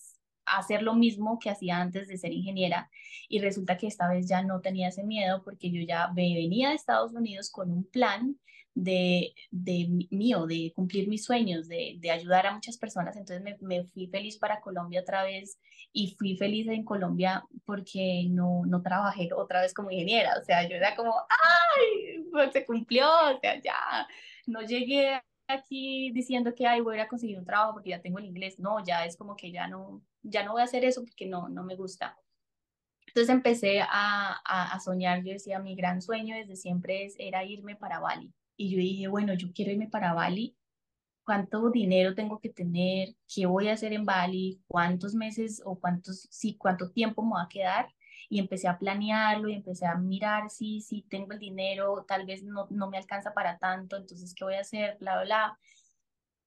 [0.46, 2.90] hacer lo mismo que hacía antes de ser ingeniera
[3.28, 6.76] y resulta que esta vez ya no tenía ese miedo porque yo ya venía de
[6.76, 8.40] Estados Unidos con un plan
[8.78, 13.18] de, de mío, de cumplir mis sueños, de, de ayudar a muchas personas.
[13.18, 15.60] Entonces me, me, fui feliz para Colombia otra vez
[15.92, 20.38] y fui feliz en Colombia porque no, no trabajé otra vez como ingeniera.
[20.40, 22.24] O sea, yo era como, ¡ay!
[22.32, 24.08] Pues se cumplió, o sea, ya
[24.46, 28.26] no llegué aquí diciendo que ay, voy a conseguir un trabajo porque ya tengo el
[28.26, 28.60] inglés.
[28.60, 31.50] No, ya es como que ya no, ya no voy a hacer eso porque no,
[31.50, 32.16] no me gusta.
[33.08, 37.76] Entonces empecé a, a, soñar, yo decía, mi gran sueño desde siempre es, era irme
[37.76, 38.32] para Bali.
[38.58, 40.58] Y yo dije, bueno, yo quiero irme para Bali,
[41.24, 43.16] ¿cuánto dinero tengo que tener?
[43.34, 44.62] ¿Qué voy a hacer en Bali?
[44.68, 47.88] ¿Cuántos meses o cuántos, sí, cuánto tiempo me va a quedar?
[48.30, 52.44] y empecé a planearlo y empecé a mirar si, si tengo el dinero, tal vez
[52.44, 54.98] no, no me alcanza para tanto, entonces, ¿qué voy a hacer?
[55.00, 55.60] Bla, bla.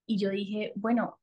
[0.07, 1.21] Y yo dije, bueno,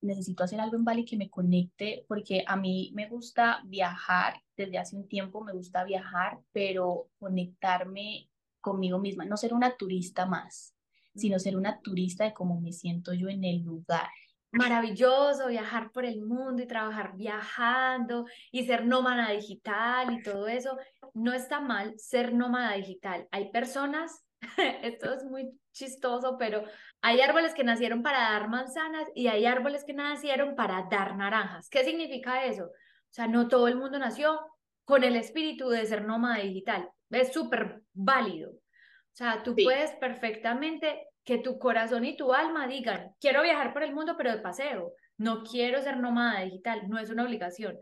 [0.00, 4.78] necesito hacer algo en Bali que me conecte, porque a mí me gusta viajar, desde
[4.78, 8.28] hace un tiempo me gusta viajar, pero conectarme
[8.66, 10.74] conmigo misma, no ser una turista más,
[11.14, 14.10] sino ser una turista de cómo me siento yo en el lugar.
[14.50, 20.76] maravilloso viajar por el mundo y trabajar viajando y ser nómada digital y todo eso.
[21.14, 23.28] No está mal ser nómada digital.
[23.30, 24.24] Hay personas,
[24.82, 26.64] esto es muy chistoso, pero
[27.02, 31.68] hay árboles que nacieron para dar manzanas y hay árboles que nacieron para dar naranjas.
[31.68, 32.64] ¿Qué significa eso?
[32.64, 34.40] O sea, no todo el mundo nació
[34.86, 36.88] con el espíritu de ser nómada digital.
[37.10, 38.52] Es súper válido.
[38.52, 43.82] O sea, tú puedes perfectamente que tu corazón y tu alma digan, quiero viajar por
[43.82, 44.92] el mundo, pero de paseo.
[45.18, 47.76] No quiero ser nómada digital, no es una obligación.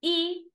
[0.00, 0.52] Y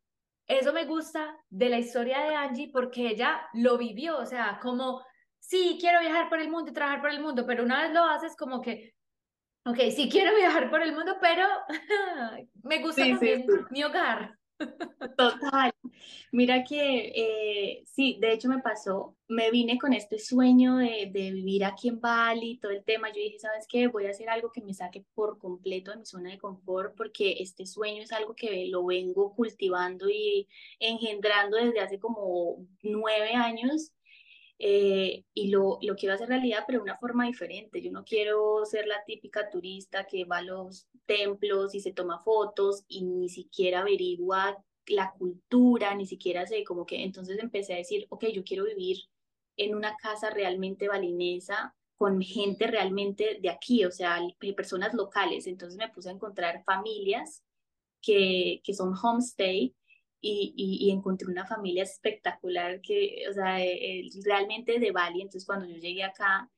[0.47, 5.03] eso me gusta de la historia de Angie porque ella lo vivió, o sea, como,
[5.37, 8.05] sí, quiero viajar por el mundo y trabajar por el mundo, pero una vez lo
[8.05, 8.95] haces como que,
[9.65, 11.45] ok, sí quiero viajar por el mundo, pero
[12.63, 14.38] me gusta también mi hogar.
[15.17, 15.71] Total.
[16.31, 21.31] Mira que eh, sí, de hecho me pasó, me vine con este sueño de, de,
[21.31, 23.87] vivir aquí en Bali, todo el tema, yo dije, ¿sabes qué?
[23.87, 27.37] Voy a hacer algo que me saque por completo de mi zona de confort, porque
[27.39, 30.47] este sueño es algo que lo vengo cultivando y
[30.79, 33.91] engendrando desde hace como nueve años.
[34.61, 37.81] Eh, y lo, lo quiero hacer realidad, pero de una forma diferente.
[37.81, 42.19] Yo no quiero ser la típica turista que va a los templos y se toma
[42.19, 47.77] fotos y ni siquiera averigua la cultura, ni siquiera sé, como que entonces empecé a
[47.77, 48.97] decir, ok, yo quiero vivir
[49.55, 54.19] en una casa realmente balinesa, con gente realmente de aquí, o sea,
[54.55, 55.47] personas locales.
[55.47, 57.43] Entonces me puse a encontrar familias
[58.01, 59.75] que, que son homestay
[60.21, 65.21] y, y, encontré una familia espectacular que, o sea, eh, realmente de Bali.
[65.21, 66.49] Entonces cuando yo llegué acá,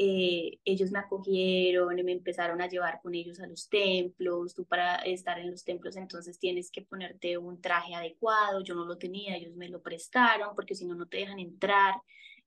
[0.00, 4.54] eh, ellos me acogieron y me empezaron a llevar con ellos a los templos.
[4.54, 8.62] Tú para estar en los templos entonces tienes que ponerte un traje adecuado.
[8.62, 11.96] Yo no lo tenía, ellos me lo prestaron porque si no, no te dejan entrar.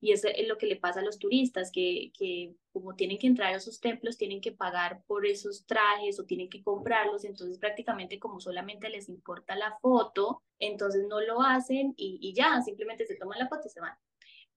[0.02, 3.28] Y eso es lo que le pasa a los turistas, que, que como tienen que
[3.28, 7.24] entrar a esos templos, tienen que pagar por esos trajes o tienen que comprarlos.
[7.24, 12.60] Entonces prácticamente como solamente les importa la foto, entonces no lo hacen y, y ya,
[12.62, 13.96] simplemente se toman la foto y se van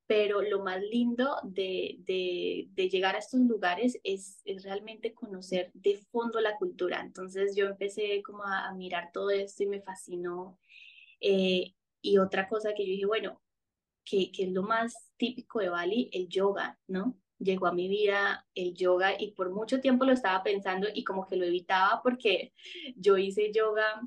[0.08, 5.98] pero lo más lindo de, de, llegar a estos lugares es, es, realmente conocer de
[6.12, 7.02] fondo la cultura.
[7.02, 10.60] Entonces yo empecé como a, mirar todo esto y me fascinó.
[11.22, 13.42] Eh, y otra cosa que yo dije, bueno,
[14.06, 17.18] que, que es lo más típico de Bali, el yoga, ¿no?
[17.40, 21.28] Llegó a mi vida el yoga y por mucho tiempo lo estaba pensando y como
[21.28, 22.54] que lo evitaba porque
[22.96, 24.02] yo hice yoga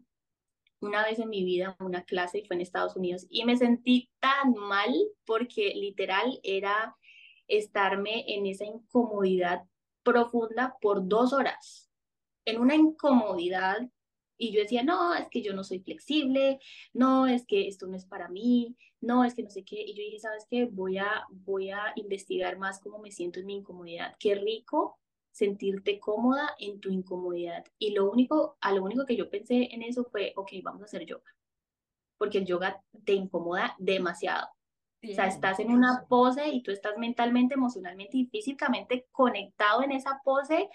[0.81, 4.11] una vez en mi vida una clase y fue en Estados Unidos y me sentí
[4.21, 4.95] tan mal
[5.27, 6.97] porque literal era
[7.49, 9.65] estarme en esa incomodidad
[10.03, 11.91] profunda por dos horas,
[12.45, 13.89] en una incomodidad
[14.39, 16.61] y yo decía, no, es que yo no soy flexible,
[16.93, 19.81] no, es que esto no es para mí, no, es que no sé qué.
[19.83, 20.67] Y yo dije, ¿sabes qué?
[20.67, 24.15] Voy a, voy a investigar más cómo me siento en mi incomodidad.
[24.19, 24.99] Qué rico
[25.33, 27.65] sentirte cómoda en tu incomodidad.
[27.79, 30.87] Y lo único, a lo único que yo pensé en eso fue, ok, vamos a
[30.87, 31.35] hacer yoga.
[32.17, 34.49] Porque el yoga te incomoda demasiado.
[35.01, 39.93] O sea, estás en una pose y tú estás mentalmente, emocionalmente y físicamente conectado en
[39.93, 40.69] esa pose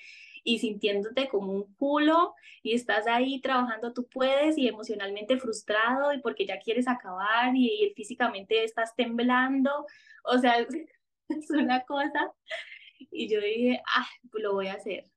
[0.44, 6.20] y sintiéndote como un culo y estás ahí trabajando, tú puedes y emocionalmente frustrado y
[6.22, 9.86] porque ya quieres acabar y, y físicamente estás temblando.
[10.24, 10.56] O sea,
[11.30, 12.34] es una cosa
[13.12, 15.10] y yo dije, ah, lo voy a hacer.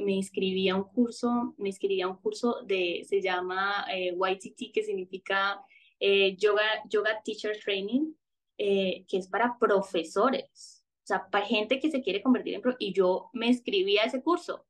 [0.00, 4.72] Me inscribí a un curso, me inscribí a un curso de, se llama eh, YTT,
[4.72, 5.62] que significa
[6.00, 8.12] eh, yoga, yoga Teacher Training,
[8.58, 12.76] eh, que es para profesores, o sea, para gente que se quiere convertir en pro,
[12.78, 14.66] y yo me inscribí a ese curso.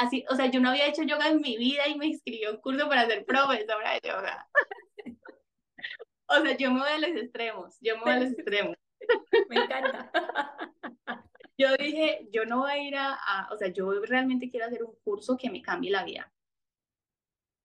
[0.00, 2.52] Así, o sea, yo no había hecho yoga en mi vida y me inscribí a
[2.52, 4.48] un curso para ser profesora de yoga.
[6.28, 8.76] o sea, yo me voy a los extremos, yo me voy a los extremos.
[9.48, 10.10] Me encanta
[11.58, 14.94] yo dije, yo no voy a ir a, o sea, yo realmente quiero hacer un
[15.04, 16.32] curso que me cambie la vida.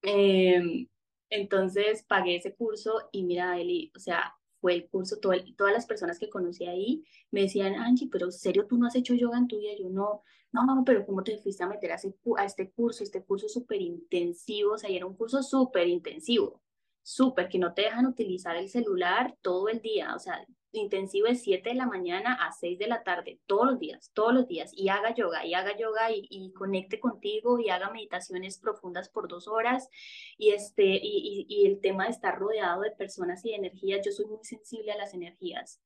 [0.01, 0.89] Em,
[1.29, 5.85] entonces pagué ese curso y mira, Eli, o sea, fue el curso, todo todas las
[5.85, 9.47] personas que conocí ahí me decían, Angie, pero serio, tú no has hecho yoga en
[9.47, 9.71] tu vida.
[9.79, 10.23] Yo no,
[10.63, 11.95] no, pero ¿cómo te fuiste a meter a,
[12.37, 13.03] a este curso?
[13.03, 16.61] Este curso súper intensivo, o sea, y era un curso súper intensivo,
[17.01, 20.45] súper, que no te dejan utilizar el celular todo el día, o sea,
[20.79, 24.33] intensivo de 7 de la mañana a 6 de la tarde, todos los días, todos
[24.33, 29.09] los días, y haga yoga, y haga yoga y, conecte contigo y haga meditaciones profundas
[29.09, 29.89] por dos horas.
[30.37, 34.11] Y, este, y, y, el tema de estar rodeado de personas y de energías, yo
[34.11, 35.81] soy muy sensible a las energías.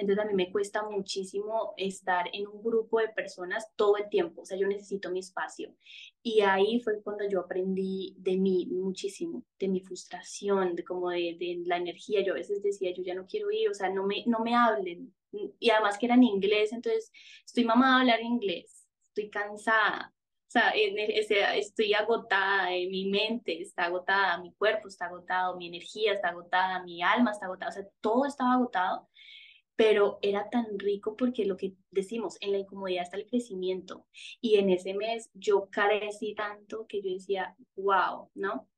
[0.00, 4.42] Entonces a mí me cuesta muchísimo estar en un grupo de personas todo el tiempo,
[4.42, 5.74] o sea, yo necesito mi espacio.
[6.22, 11.36] Y ahí fue cuando yo aprendí de mí muchísimo, de mi frustración, de como de,
[11.38, 12.22] de la energía.
[12.22, 14.54] Yo a veces decía, yo ya no quiero ir, o sea, no me, no me
[14.54, 15.14] hablen.
[15.58, 17.12] Y además que era en inglés, entonces
[17.44, 20.14] estoy mamada a hablar inglés, estoy cansada.
[20.48, 26.30] O sea, estoy agotada, mi mente está agotada, mi cuerpo está agotado, mi energía está
[26.30, 29.08] agotada, mi alma está agotada, o sea, todo estaba agotado,
[29.80, 34.04] pero era tan rico porque lo que decimos, en la incomodidad está el crecimiento.
[34.38, 38.68] Y en ese mes yo carecí tanto que yo decía, wow, ¿no?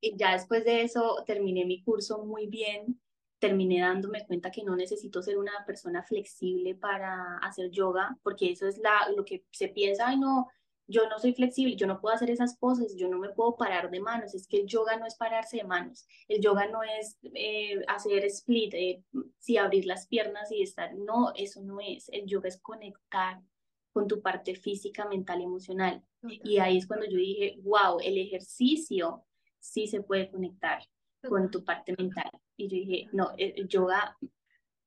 [0.00, 2.98] Y ya después de eso terminé mi curso muy bien,
[3.38, 8.66] terminé dándome cuenta que no necesito ser una persona flexible para hacer yoga, porque eso
[8.66, 10.48] es la, lo que se piensa, ay no,
[10.88, 13.90] yo no soy flexible, yo no puedo hacer esas poses, yo no me puedo parar
[13.90, 17.18] de manos, es que el yoga no es pararse de manos, el yoga no es
[17.34, 19.02] eh, hacer split, eh,
[19.38, 23.40] si abrir las piernas y estar, no, eso no es, el yoga es conectar
[23.92, 26.04] con tu parte física, mental, emocional.
[26.44, 29.24] Y ahí es cuando yo dije, wow, el ejercicio
[29.58, 30.82] sí se puede conectar
[31.26, 32.30] con tu parte mental.
[32.56, 34.14] Y yo dije, no, el yoga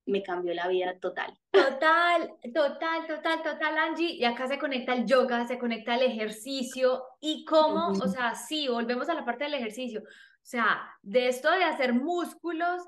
[0.10, 1.38] me cambió la vida total.
[1.52, 4.14] Total, total, total, total, Angie.
[4.14, 7.04] Y acá se conecta el yoga, se conecta el ejercicio.
[7.20, 7.90] ¿Y cómo?
[7.90, 10.02] O sea, sí, volvemos a la parte del ejercicio.
[10.02, 12.84] O sea, de esto de hacer músculos,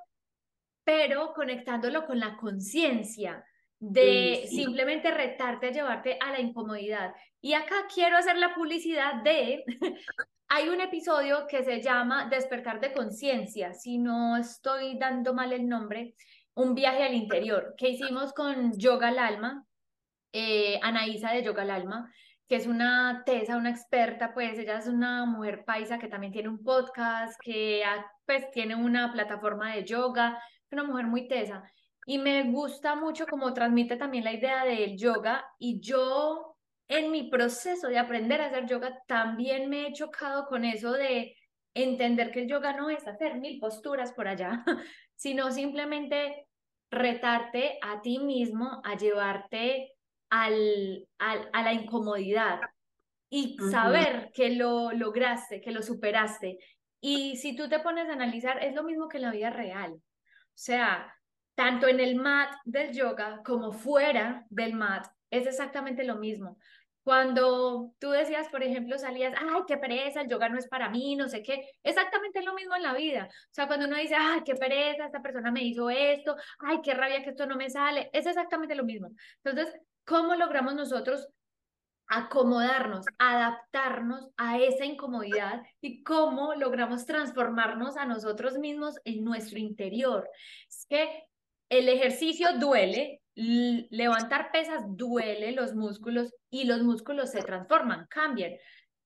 [0.84, 3.46] pero conectándolo con la conciencia,
[3.80, 7.14] de simplemente retarte a llevarte a la incomodidad.
[7.40, 9.64] Y acá quiero hacer la publicidad de
[10.54, 15.66] Hay un episodio que se llama Despertar de Conciencia, si no estoy dando mal el
[15.66, 16.14] nombre,
[16.56, 19.66] un viaje al interior que hicimos con Yoga al Alma,
[20.34, 22.12] eh, Anaísa de Yoga al Alma,
[22.52, 26.50] que es una tesa, una experta, pues ella es una mujer paisa que también tiene
[26.50, 27.82] un podcast, que
[28.26, 30.38] pues tiene una plataforma de yoga,
[30.70, 31.64] una mujer muy tesa.
[32.06, 36.58] Y me gusta mucho como transmite también la idea del yoga y yo
[36.90, 41.34] en mi proceso de aprender a hacer yoga también me he chocado con eso de
[41.74, 44.66] entender que el yoga no es hacer mil posturas por allá,
[45.22, 46.48] sino simplemente
[46.90, 49.94] retarte a ti mismo a llevarte
[50.32, 52.60] al, a la incomodidad
[53.30, 56.58] y saber que lo lograste, que lo superaste.
[57.00, 59.94] Y si tú te pones a analizar, es lo mismo que en la vida real.
[59.94, 60.02] O
[60.56, 61.14] sea,
[61.54, 66.58] tanto en el mat del yoga como fuera del mat, es exactamente lo mismo.
[67.04, 71.16] Cuando tú decías, por ejemplo, salías, ay, qué pereza, el yoga no es para mí,
[71.16, 73.28] no sé qué, exactamente lo mismo en la vida.
[73.28, 76.94] O sea, cuando uno dice, ay, qué pereza, esta persona me hizo esto, ay, qué
[76.94, 79.10] rabia que esto no me sale, es exactamente lo mismo.
[79.44, 79.74] Entonces,
[80.06, 81.28] ¿cómo logramos nosotros
[82.08, 90.30] acomodarnos, adaptarnos a esa incomodidad y cómo logramos transformarnos a nosotros mismos en nuestro interior?
[90.70, 91.24] Es que
[91.72, 98.52] el ejercicio duele, levantar pesas duele los músculos y los músculos se transforman, cambian.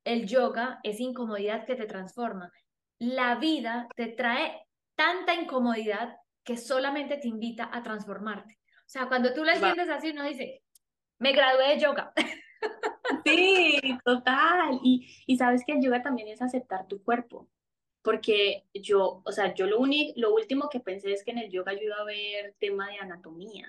[0.03, 2.51] El yoga es incomodidad que te transforma.
[2.97, 8.57] La vida te trae tanta incomodidad que solamente te invita a transformarte.
[8.79, 10.63] O sea, cuando tú la entiendes así, uno dice,
[11.19, 12.11] me gradué de yoga.
[13.23, 14.79] Sí, total.
[14.83, 17.47] Y, y sabes que el yoga también es aceptar tu cuerpo
[18.05, 21.49] porque yo, o sea, yo lo único, lo último que pensé es que en el
[21.49, 23.67] yoga yo iba a ver tema de anatomía,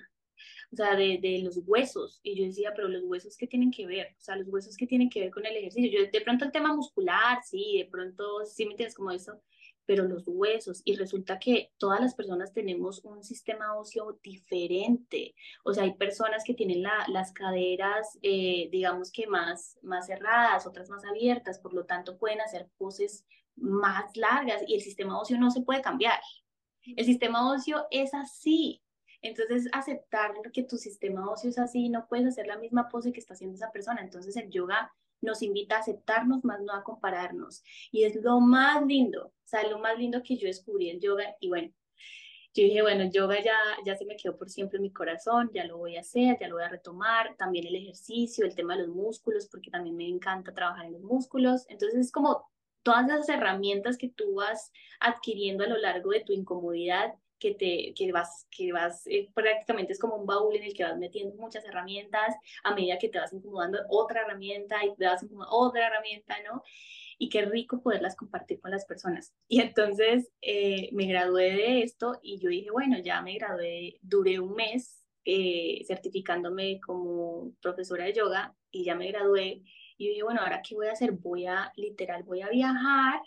[0.71, 2.19] o sea, de, de, los huesos.
[2.21, 4.13] Y yo decía, pero los huesos, ¿qué tienen que ver?
[4.15, 5.89] O sea, los huesos, ¿qué tienen que ver con el ejercicio?
[5.91, 9.41] Yo, de pronto el tema muscular, sí, de pronto sí me tienes como eso,
[9.87, 10.83] pero los huesos.
[10.85, 15.33] Y resulta que todas las personas tenemos un sistema óseo diferente.
[15.63, 20.67] O sea, hay personas que tienen la, las caderas, eh, digamos que más, más cerradas,
[20.67, 23.25] otras más abiertas, por lo tanto pueden hacer poses
[23.57, 26.19] más largas y el sistema óseo no se puede cambiar.
[26.95, 28.81] El sistema óseo es así.
[29.21, 33.19] Entonces, aceptar que tu sistema óseo es así, no puedes hacer la misma pose que
[33.19, 34.01] está haciendo esa persona.
[34.01, 37.63] Entonces, el yoga nos invita a aceptarnos, más no a compararnos.
[37.91, 41.35] Y es lo más lindo, o sea, lo más lindo que yo descubrí el yoga.
[41.39, 41.73] Y bueno,
[42.53, 45.65] yo dije, bueno, yoga ya, ya se me quedó por siempre en mi corazón, ya
[45.65, 47.35] lo voy a hacer, ya lo voy a retomar.
[47.37, 51.01] También el ejercicio, el tema de los músculos, porque también me encanta trabajar en los
[51.01, 51.65] músculos.
[51.69, 52.49] Entonces, es como
[52.87, 54.71] todas las herramientas que tú vas
[55.01, 59.91] adquiriendo a lo largo de tu incomodidad que te que vas que vas eh, prácticamente
[59.91, 62.33] es como un baúl en el que vas metiendo muchas herramientas
[62.63, 66.63] a medida que te vas incomodando otra herramienta y te vas incomodando otra herramienta no
[67.17, 69.33] y qué rico poderlas compartir con las personas.
[69.49, 74.39] Y entonces eh, me gradué de esto y yo dije bueno ya me gradué duré
[74.39, 79.61] un mes eh, certificándome como profesora de yoga y ya me gradué
[79.97, 83.21] y dije bueno ahora qué voy a hacer voy a literal voy a viajar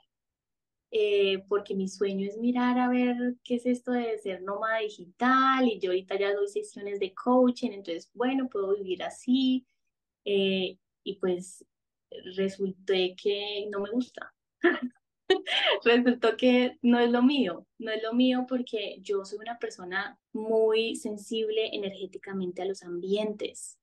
[0.92, 5.68] eh, porque mi sueño es mirar a ver qué es esto de ser nómada digital
[5.68, 9.64] y yo ahorita ya doy sesiones de coaching, entonces, bueno, puedo vivir así
[10.24, 11.64] eh, y pues
[12.34, 12.92] resultó
[13.22, 14.34] que no me gusta.
[15.84, 20.18] Resultó que no es lo mío, no es lo mío porque yo soy una persona
[20.32, 23.78] muy sensible energéticamente a los ambientes.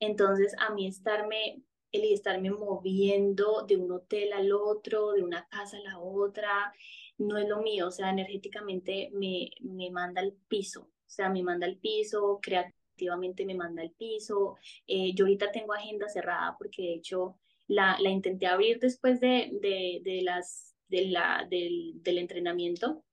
[0.00, 1.62] Entonces, a mí estarme
[1.92, 6.72] el estarme moviendo de un hotel al otro, de una casa a la otra,
[7.18, 11.42] no es lo mío, o sea, energéticamente me, me manda al piso, o sea, me
[11.42, 14.56] manda al piso, creativamente me manda al piso.
[14.86, 19.50] Eh, yo ahorita tengo agenda cerrada porque de hecho la, la intenté abrir después de,
[19.60, 23.04] de, de las, de la, del, del entrenamiento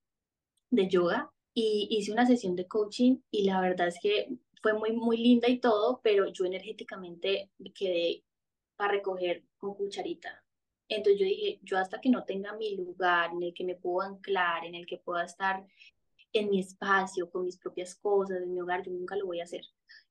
[0.70, 4.28] de yoga y hice una sesión de coaching y la verdad es que
[4.62, 8.24] fue muy, muy linda y todo, pero yo energéticamente quedé
[8.76, 10.42] para recoger con cucharita.
[10.88, 14.02] Entonces yo dije, yo hasta que no tenga mi lugar en el que me puedo
[14.02, 15.66] anclar, en el que pueda estar
[16.32, 19.44] en mi espacio, con mis propias cosas, en mi hogar, yo nunca lo voy a
[19.44, 19.64] hacer.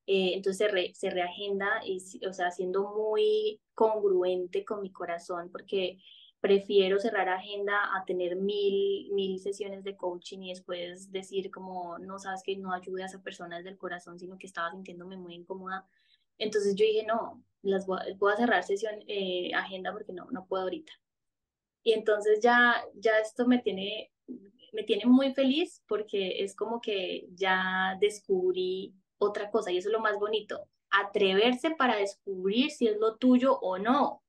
[0.08, 6.00] Eh, entonces se, reagenda, y, o sea, siendo muy congruente con mi corazón, porque
[6.42, 12.20] prefiero cerrar agenda a tener mil, mil sesiones de coaching y después decir como, no
[12.20, 15.88] sabes que no ayude a esa persona desde corazón, sino que estaba sintiéndome muy incómoda.
[16.38, 18.00] Entonces yo dije, no, las voy,
[18.34, 20.94] a cerrar sesión, eh, agenda porque no, no puedo ahorita.
[21.84, 24.12] Y entonces ya, ya esto me tiene,
[24.74, 29.94] me tiene muy feliz porque es como que ya descubrí otra cosa y eso es
[29.94, 34.24] lo más bonito, atreverse para descubrir si es lo tuyo o no.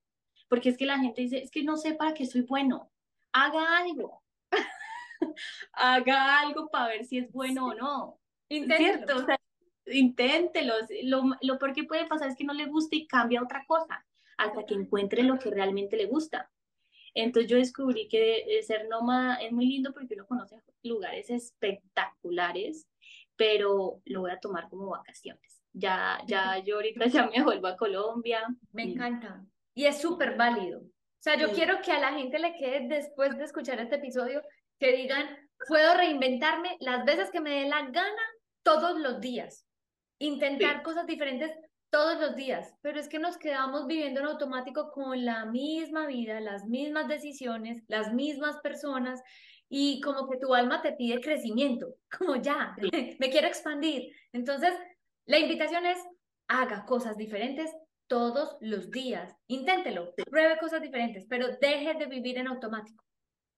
[0.48, 2.90] Porque es que la gente dice, es que no sé para qué soy bueno,
[3.32, 4.22] haga algo,
[5.72, 8.20] haga algo para ver si es bueno o no.
[8.48, 9.16] ¿Cierto?
[9.16, 9.38] O sea,
[9.86, 10.74] inténtelo.
[11.04, 14.04] Lo, lo peor que puede pasar es que no le guste y cambia otra cosa
[14.36, 16.50] hasta que encuentre lo que realmente le gusta.
[17.14, 22.86] Entonces yo descubrí que ser nómada es muy lindo porque uno conoce lugares espectaculares,
[23.36, 25.62] pero lo voy a tomar como vacaciones.
[25.72, 28.46] Ya, ya yo ahorita ya me vuelvo a Colombia.
[28.72, 29.44] Me encanta.
[29.74, 30.80] Y es súper válido.
[30.80, 34.42] O sea, yo quiero que a la gente le quede después de escuchar este episodio,
[34.78, 35.26] que digan,
[35.66, 38.22] puedo reinventarme las veces que me dé la gana
[38.62, 39.65] todos los días
[40.18, 41.50] intentar cosas diferentes
[41.90, 46.40] todos los días, pero es que nos quedamos viviendo en automático con la misma vida,
[46.40, 49.22] las mismas decisiones, las mismas personas
[49.68, 52.76] y como que tu alma te pide crecimiento, como ya,
[53.18, 54.12] me quiero expandir.
[54.32, 54.74] Entonces,
[55.26, 55.98] la invitación es,
[56.48, 57.70] haga cosas diferentes
[58.08, 63.04] todos los días, inténtelo, pruebe cosas diferentes, pero deje de vivir en automático.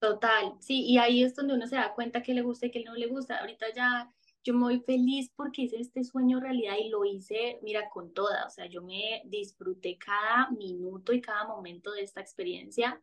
[0.01, 2.85] Total, sí, y ahí es donde uno se da cuenta que le gusta y que
[2.85, 3.39] no le gusta.
[3.39, 4.09] Ahorita ya
[4.45, 8.47] yo me voy feliz porque hice este sueño realidad y lo hice, mira, con toda,
[8.47, 13.01] o sea, yo me disfruté cada minuto y cada momento de esta experiencia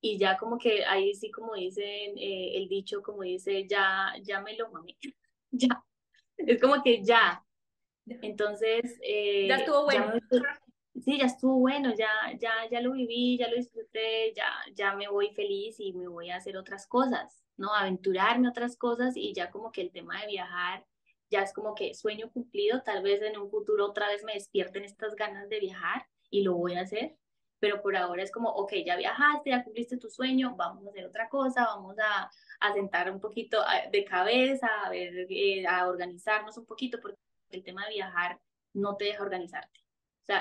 [0.00, 4.40] y ya como que ahí sí como dicen eh, el dicho, como dice, ya, ya
[4.40, 4.96] me lo mamé,
[5.50, 5.84] ya,
[6.36, 7.44] es como que ya.
[8.06, 10.14] Entonces, eh, ya estuvo bueno.
[10.94, 15.08] Sí, ya estuvo bueno, ya, ya, ya lo viví, ya lo disfruté, ya, ya me
[15.08, 17.42] voy feliz y me voy a hacer otras cosas.
[17.60, 17.74] ¿no?
[17.74, 20.84] Aventurarme otras cosas y ya como que el tema de viajar
[21.30, 24.84] ya es como que sueño cumplido, tal vez en un futuro otra vez me despierten
[24.84, 27.16] estas ganas de viajar y lo voy a hacer,
[27.60, 31.04] pero por ahora es como, ok, ya viajaste, ya cumpliste tu sueño, vamos a hacer
[31.04, 32.30] otra cosa, vamos a,
[32.60, 33.58] a sentar un poquito
[33.92, 37.18] de cabeza, a ver, eh, a organizarnos un poquito, porque
[37.50, 38.40] el tema de viajar
[38.72, 39.80] no te deja organizarte.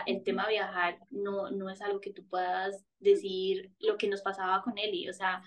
[0.05, 4.61] El tema viajar no, no es algo que tú puedas decir lo que nos pasaba
[4.61, 5.09] con Eli.
[5.09, 5.43] O sea,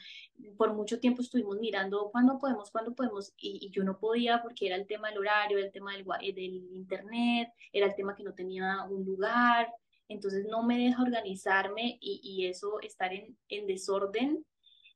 [0.56, 4.76] por mucho tiempo estuvimos mirando cuándo podemos, cuándo podemos, y, yo no podía porque era
[4.76, 8.34] el tema del horario, el tema del, eh, del internet, era el tema que no
[8.34, 9.72] tenía un lugar.
[10.08, 14.44] Entonces no me deja organizarme y, y eso, estar en, en desorden,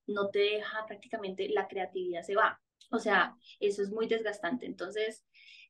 [0.07, 2.61] no te deja prácticamente, la creatividad se va.
[2.91, 4.67] O sea, eso es muy desgastante.
[4.67, 5.25] Entonces,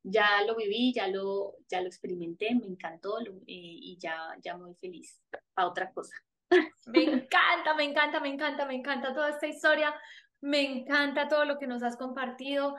[0.09, 4.75] ya lo viví, ya lo, ya lo experimenté, me encantó eh, y ya, ya muy
[4.77, 5.21] feliz
[5.57, 6.15] a otra cosa.
[6.87, 9.93] Me encanta, me encanta, me encanta, me encanta toda esta historia,
[10.41, 12.77] me encanta todo lo que nos has compartido.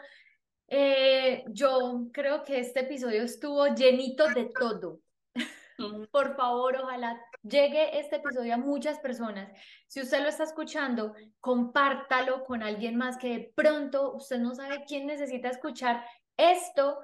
[0.69, 5.01] Eh, yo creo que este episodio estuvo llenito de todo.
[6.11, 9.51] Por favor, ojalá llegue este episodio a muchas personas.
[9.87, 14.85] Si usted lo está escuchando, compártalo con alguien más que de pronto usted no sabe
[14.87, 16.05] quién necesita escuchar
[16.37, 16.99] esto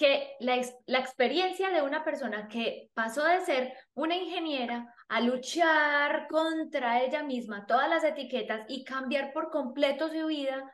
[0.00, 6.26] que la, la, experiencia de una persona que pasó de ser una ingeniera a luchar
[6.26, 10.72] contra ella misma, todas las etiquetas y cambiar por completo su vida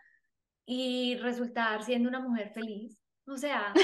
[0.64, 2.96] y resultar siendo una mujer feliz.
[3.26, 3.74] O sea,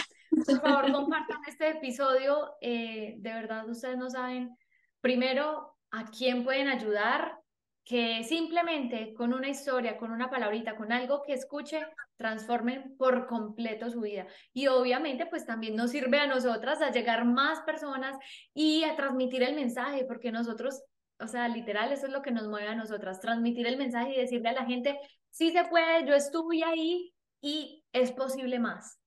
[0.47, 2.55] por favor, compartan este episodio.
[2.61, 4.57] Eh, de verdad, ustedes no saben,
[5.01, 7.37] primero, a quién pueden ayudar,
[7.85, 11.85] que simplemente con una historia, con una palabrita, con algo que escuche,
[12.17, 14.27] transformen por completo su vida.
[14.53, 18.17] Y obviamente, pues también nos sirve a nosotras a llegar más personas
[18.55, 20.83] y a transmitir el mensaje, porque nosotros,
[21.19, 24.21] o sea, literal, eso es lo que nos mueve a nosotras, transmitir el mensaje y
[24.21, 24.99] decirle a la gente,
[25.31, 29.01] sí se puede, yo estuve ahí y es posible más.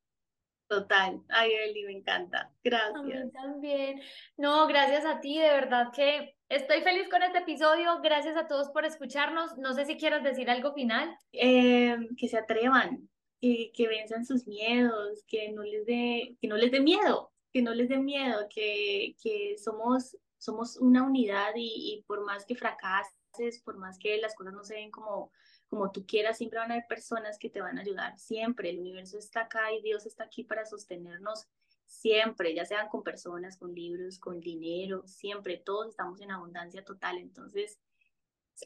[0.68, 1.22] Total.
[1.30, 2.52] Ay, Eli, me encanta.
[2.64, 2.96] Gracias.
[2.96, 4.02] A mí también.
[4.36, 8.00] No, gracias a ti, de verdad que estoy feliz con este episodio.
[8.02, 9.58] Gracias a todos por escucharnos.
[9.58, 11.18] No sé si quieras decir algo final.
[11.32, 13.10] Eh, que se atrevan,
[13.42, 17.62] que, que venzan sus miedos, que no les dé, que no les dé miedo, que
[17.62, 22.56] no les dé miedo, que, que somos, somos una unidad y, y por más que
[22.56, 25.32] fracases, por más que las cosas no se ven como
[25.68, 28.80] como tú quieras, siempre van a haber personas que te van a ayudar, siempre, el
[28.80, 31.48] universo está acá y Dios está aquí para sostenernos
[31.86, 37.18] siempre, ya sean con personas, con libros, con dinero, siempre, todos estamos en abundancia total,
[37.18, 37.80] entonces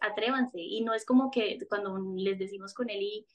[0.02, 0.60] atrévanse.
[0.62, 3.26] Y no es como que cuando les decimos con él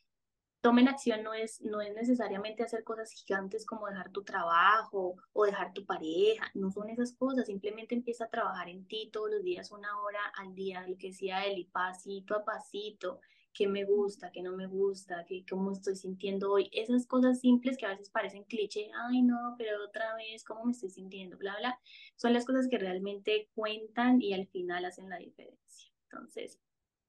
[0.64, 5.44] tomen acción no es, no es necesariamente hacer cosas gigantes como dejar tu trabajo o
[5.44, 9.42] dejar tu pareja, no son esas cosas, simplemente empieza a trabajar en ti todos los
[9.42, 13.20] días, una hora al día, lo que decía y pasito a pasito,
[13.54, 17.78] qué me gusta, qué no me gusta, qué, cómo estoy sintiendo hoy, esas cosas simples
[17.78, 21.56] que a veces parecen cliché, ay no, pero otra vez, cómo me estoy sintiendo, bla,
[21.58, 21.78] bla,
[22.16, 25.90] son las cosas que realmente cuentan y al final hacen la diferencia.
[26.10, 26.60] Entonces,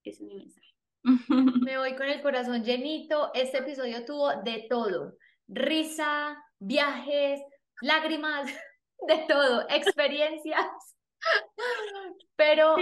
[0.03, 0.75] ese es mi mensaje.
[1.65, 3.31] Me voy con el corazón llenito.
[3.33, 5.17] Este episodio tuvo de todo.
[5.47, 7.41] Risa, viajes,
[7.81, 8.51] lágrimas,
[9.07, 10.95] de todo, experiencias.
[12.35, 12.75] Pero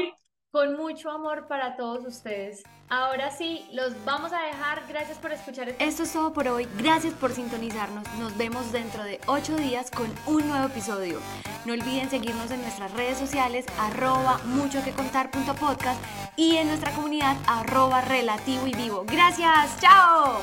[0.54, 2.62] con mucho amor para todos ustedes.
[2.88, 4.84] Ahora sí, los vamos a dejar.
[4.88, 5.68] Gracias por escuchar.
[5.68, 6.68] Este Esto es todo por hoy.
[6.78, 8.04] Gracias por sintonizarnos.
[8.20, 11.20] Nos vemos dentro de ocho días con un nuevo episodio.
[11.66, 15.32] No olviden seguirnos en nuestras redes sociales arroba mucho que contar
[16.36, 19.06] y en nuestra comunidad arroba relativo y vivo.
[19.08, 19.80] Gracias.
[19.82, 20.40] Chao.